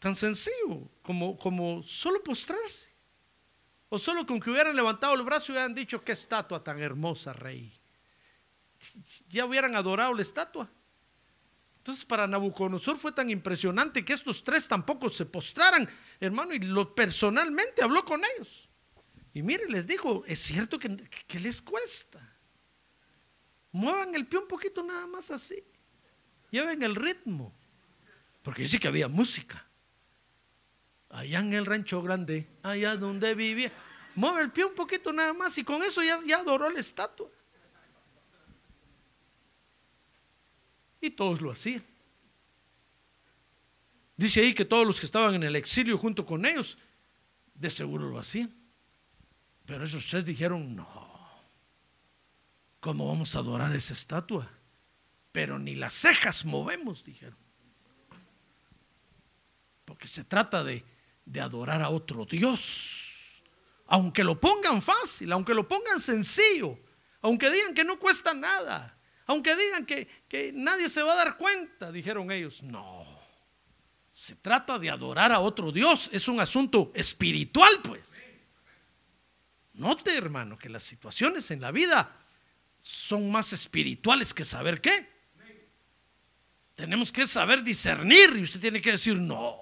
Tan 0.00 0.16
sencillo 0.16 0.90
como, 1.00 1.38
como 1.38 1.84
solo 1.84 2.20
postrarse. 2.24 2.85
O 3.88 3.98
solo 3.98 4.26
con 4.26 4.40
que 4.40 4.50
hubieran 4.50 4.74
levantado 4.74 5.14
el 5.14 5.22
brazo 5.22 5.52
y 5.52 5.52
hubieran 5.52 5.74
dicho, 5.74 6.02
qué 6.02 6.12
estatua 6.12 6.62
tan 6.62 6.80
hermosa, 6.80 7.32
rey. 7.32 7.72
Ya 9.28 9.44
hubieran 9.44 9.76
adorado 9.76 10.12
la 10.12 10.22
estatua. 10.22 10.68
Entonces 11.78 12.04
para 12.04 12.26
Nabucodonosor 12.26 12.98
fue 12.98 13.12
tan 13.12 13.30
impresionante 13.30 14.04
que 14.04 14.12
estos 14.12 14.42
tres 14.42 14.66
tampoco 14.66 15.08
se 15.08 15.24
postraran, 15.24 15.88
hermano, 16.18 16.52
y 16.52 16.58
lo 16.58 16.94
personalmente 16.94 17.82
habló 17.82 18.04
con 18.04 18.22
ellos. 18.34 18.68
Y 19.32 19.42
mire, 19.42 19.68
les 19.68 19.86
dijo, 19.86 20.24
es 20.26 20.40
cierto 20.40 20.78
que, 20.78 20.96
que 21.28 21.38
les 21.38 21.62
cuesta. 21.62 22.36
Muevan 23.70 24.14
el 24.14 24.26
pie 24.26 24.40
un 24.40 24.48
poquito 24.48 24.82
nada 24.82 25.06
más 25.06 25.30
así. 25.30 25.62
Lleven 26.50 26.82
el 26.82 26.96
ritmo. 26.96 27.54
Porque 28.42 28.62
dice 28.62 28.80
que 28.80 28.88
había 28.88 29.06
música 29.06 29.66
allá 31.10 31.40
en 31.40 31.52
el 31.52 31.66
rancho 31.66 32.02
grande, 32.02 32.46
allá 32.62 32.96
donde 32.96 33.34
vivía. 33.34 33.72
Mueve 34.14 34.42
el 34.42 34.50
pie 34.50 34.64
un 34.64 34.74
poquito 34.74 35.12
nada 35.12 35.32
más 35.32 35.56
y 35.58 35.64
con 35.64 35.82
eso 35.82 36.02
ya, 36.02 36.20
ya 36.26 36.38
adoró 36.38 36.70
la 36.70 36.80
estatua. 36.80 37.28
Y 41.00 41.10
todos 41.10 41.40
lo 41.40 41.52
hacían. 41.52 41.84
Dice 44.16 44.40
ahí 44.40 44.54
que 44.54 44.64
todos 44.64 44.86
los 44.86 44.98
que 44.98 45.06
estaban 45.06 45.34
en 45.34 45.42
el 45.42 45.56
exilio 45.56 45.98
junto 45.98 46.24
con 46.24 46.46
ellos, 46.46 46.78
de 47.54 47.68
seguro 47.68 48.08
lo 48.08 48.18
hacían. 48.18 48.54
Pero 49.66 49.84
esos 49.84 50.08
tres 50.08 50.24
dijeron, 50.24 50.74
no, 50.74 50.86
¿cómo 52.80 53.08
vamos 53.08 53.36
a 53.36 53.40
adorar 53.40 53.74
esa 53.74 53.92
estatua? 53.92 54.50
Pero 55.32 55.58
ni 55.58 55.74
las 55.74 55.92
cejas 55.92 56.46
movemos, 56.46 57.04
dijeron. 57.04 57.36
Porque 59.84 60.08
se 60.08 60.24
trata 60.24 60.64
de 60.64 60.82
de 61.26 61.40
adorar 61.40 61.82
a 61.82 61.90
otro 61.90 62.24
Dios. 62.24 63.42
Aunque 63.88 64.24
lo 64.24 64.40
pongan 64.40 64.80
fácil, 64.80 65.30
aunque 65.32 65.52
lo 65.52 65.68
pongan 65.68 66.00
sencillo, 66.00 66.78
aunque 67.20 67.50
digan 67.50 67.74
que 67.74 67.84
no 67.84 67.98
cuesta 67.98 68.32
nada, 68.32 68.94
Aunque 69.28 69.56
digan 69.56 69.84
que, 69.84 70.06
que 70.28 70.52
nadie 70.52 70.88
se 70.88 71.02
va 71.02 71.12
a 71.14 71.16
dar 71.16 71.36
cuenta, 71.36 71.90
dijeron 71.90 72.30
ellos. 72.30 72.62
No, 72.62 73.04
se 74.12 74.36
trata 74.36 74.78
de 74.78 74.88
adorar 74.88 75.32
a 75.32 75.40
otro 75.40 75.72
Dios, 75.72 76.08
es 76.12 76.28
un 76.28 76.38
asunto 76.38 76.92
espiritual, 76.94 77.80
pues. 77.82 78.08
Note, 79.74 80.16
hermano, 80.16 80.56
que 80.56 80.68
las 80.68 80.84
situaciones 80.84 81.50
en 81.50 81.60
la 81.60 81.72
vida 81.72 82.16
son 82.80 83.30
más 83.30 83.52
espirituales 83.52 84.32
que 84.32 84.44
saber 84.44 84.80
qué. 84.80 85.08
Tenemos 86.76 87.10
que 87.10 87.26
saber 87.26 87.64
discernir 87.64 88.36
y 88.36 88.42
usted 88.42 88.60
tiene 88.60 88.80
que 88.80 88.92
decir, 88.92 89.18
no, 89.18 89.58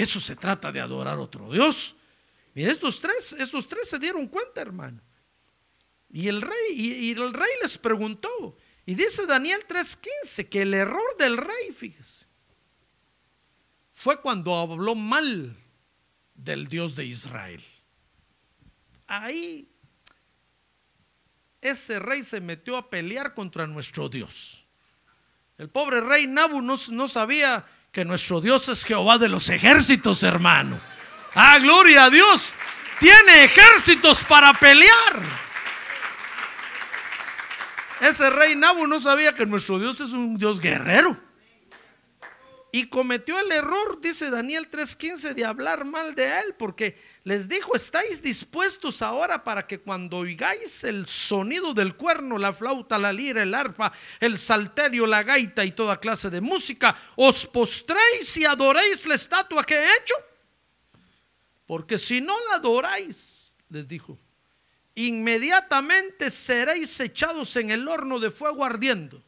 eso 0.00 0.20
se 0.20 0.36
trata 0.36 0.72
de 0.72 0.80
adorar 0.80 1.18
a 1.18 1.20
otro 1.20 1.50
Dios. 1.50 1.94
Mire, 2.54 2.70
estos 2.72 3.00
tres, 3.00 3.32
estos 3.34 3.68
tres 3.68 3.88
se 3.88 3.98
dieron 3.98 4.26
cuenta, 4.26 4.60
hermano. 4.60 5.00
Y 6.10 6.28
el 6.28 6.42
rey, 6.42 6.72
y, 6.72 7.12
el 7.12 7.32
rey 7.32 7.50
les 7.62 7.78
preguntó. 7.78 8.56
Y 8.86 8.94
dice 8.94 9.26
Daniel 9.26 9.64
3:15 9.68 10.48
que 10.48 10.62
el 10.62 10.74
error 10.74 11.16
del 11.18 11.36
rey, 11.36 11.72
fíjese, 11.74 12.26
fue 13.94 14.20
cuando 14.20 14.56
habló 14.56 14.94
mal 14.94 15.56
del 16.34 16.66
Dios 16.66 16.96
de 16.96 17.04
Israel. 17.04 17.62
Ahí 19.06 19.68
ese 21.60 21.98
rey 21.98 22.22
se 22.24 22.40
metió 22.40 22.76
a 22.76 22.88
pelear 22.88 23.34
contra 23.34 23.66
nuestro 23.66 24.08
Dios. 24.08 24.64
El 25.58 25.68
pobre 25.68 26.00
rey 26.00 26.26
Nabu 26.26 26.62
no 26.62 27.06
sabía 27.06 27.66
que 27.92 28.04
nuestro 28.04 28.40
Dios 28.40 28.68
es 28.68 28.84
Jehová 28.84 29.18
de 29.18 29.28
los 29.28 29.48
ejércitos, 29.48 30.22
hermano. 30.22 30.80
Ah, 31.34 31.58
gloria 31.58 32.04
a 32.04 32.10
Dios. 32.10 32.54
Tiene 33.00 33.44
ejércitos 33.44 34.22
para 34.24 34.52
pelear. 34.54 35.20
Ese 38.00 38.30
rey 38.30 38.54
Nabu 38.54 38.86
no 38.86 39.00
sabía 39.00 39.34
que 39.34 39.44
nuestro 39.44 39.78
Dios 39.78 40.00
es 40.00 40.12
un 40.12 40.38
Dios 40.38 40.60
guerrero. 40.60 41.16
Y 42.72 42.88
cometió 42.88 43.38
el 43.40 43.50
error, 43.50 44.00
dice 44.00 44.30
Daniel 44.30 44.68
3:15, 44.70 45.34
de 45.34 45.44
hablar 45.44 45.84
mal 45.84 46.14
de 46.14 46.38
él, 46.38 46.54
porque 46.56 46.96
les 47.24 47.48
dijo, 47.48 47.74
estáis 47.74 48.22
dispuestos 48.22 49.02
ahora 49.02 49.42
para 49.42 49.66
que 49.66 49.80
cuando 49.80 50.18
oigáis 50.18 50.84
el 50.84 51.06
sonido 51.08 51.74
del 51.74 51.96
cuerno, 51.96 52.38
la 52.38 52.52
flauta, 52.52 52.96
la 52.96 53.12
lira, 53.12 53.42
el 53.42 53.54
arpa, 53.54 53.92
el 54.20 54.38
salterio, 54.38 55.06
la 55.06 55.24
gaita 55.24 55.64
y 55.64 55.72
toda 55.72 55.98
clase 55.98 56.30
de 56.30 56.40
música, 56.40 56.96
os 57.16 57.44
postréis 57.46 58.36
y 58.36 58.44
adoréis 58.44 59.04
la 59.06 59.16
estatua 59.16 59.64
que 59.64 59.74
he 59.74 59.96
hecho. 59.96 60.14
Porque 61.66 61.98
si 61.98 62.20
no 62.20 62.34
la 62.48 62.56
adoráis, 62.56 63.52
les 63.68 63.88
dijo, 63.88 64.16
inmediatamente 64.94 66.30
seréis 66.30 67.00
echados 67.00 67.56
en 67.56 67.72
el 67.72 67.88
horno 67.88 68.20
de 68.20 68.30
fuego 68.30 68.64
ardiendo. 68.64 69.22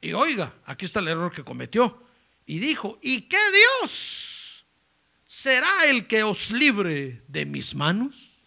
Y 0.00 0.12
oiga, 0.12 0.52
aquí 0.64 0.84
está 0.84 0.98
el 0.98 1.08
error 1.08 1.32
que 1.32 1.44
cometió. 1.44 2.03
Y 2.46 2.58
dijo, 2.58 2.98
¿y 3.02 3.22
qué 3.22 3.38
Dios 3.80 4.66
será 5.26 5.86
el 5.86 6.06
que 6.06 6.22
os 6.22 6.50
libre 6.50 7.22
de 7.26 7.46
mis 7.46 7.74
manos? 7.74 8.38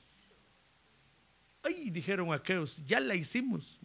Ay, 1.64 1.90
dijeron 1.90 2.32
aquellos, 2.32 2.80
ya 2.86 3.00
la 3.00 3.16
hicimos. 3.16 3.80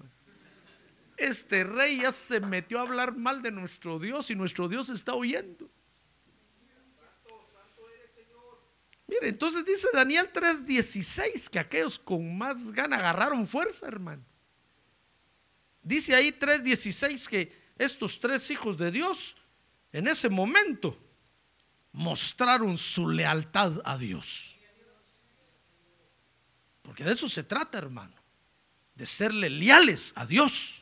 Este 1.17 1.65
rey 1.65 2.01
ya 2.01 2.13
se 2.13 2.41
metió 2.41 2.79
a 2.79 2.83
hablar 2.83 3.17
mal 3.17 3.43
de 3.43 3.51
nuestro 3.51 3.99
Dios 3.99 4.31
y 4.31 4.35
nuestro 4.35 4.69
Dios 4.69 4.89
está 4.89 5.15
oyendo. 5.15 5.71
Mire, 9.07 9.29
entonces 9.29 9.65
dice 9.65 9.89
Daniel 9.93 10.31
3:16 10.33 11.49
que 11.51 11.59
aquellos 11.59 11.99
con 11.99 12.37
más 12.37 12.73
gana 12.73 12.97
agarraron 12.97 13.47
fuerza, 13.47 13.87
hermano. 13.87 14.25
Dice 15.83 16.15
ahí 16.15 16.33
3:16 16.33 17.29
que 17.29 17.53
estos 17.77 18.19
tres 18.19 18.51
hijos 18.51 18.79
de 18.79 18.91
Dios 18.91 19.37
en 19.93 20.09
ese 20.09 20.29
momento 20.29 20.99
mostraron 21.93 22.79
su 22.79 23.09
lealtad 23.09 23.81
a 23.85 23.99
Dios. 23.99 24.57
Porque 26.83 27.05
de 27.05 27.13
eso 27.13 27.29
se 27.29 27.45
trata, 27.45 27.79
hermano, 27.79 28.15
de 28.95 29.07
serle 29.07 29.49
leales 29.49 30.13
a 30.17 30.27
Dios. 30.27 30.82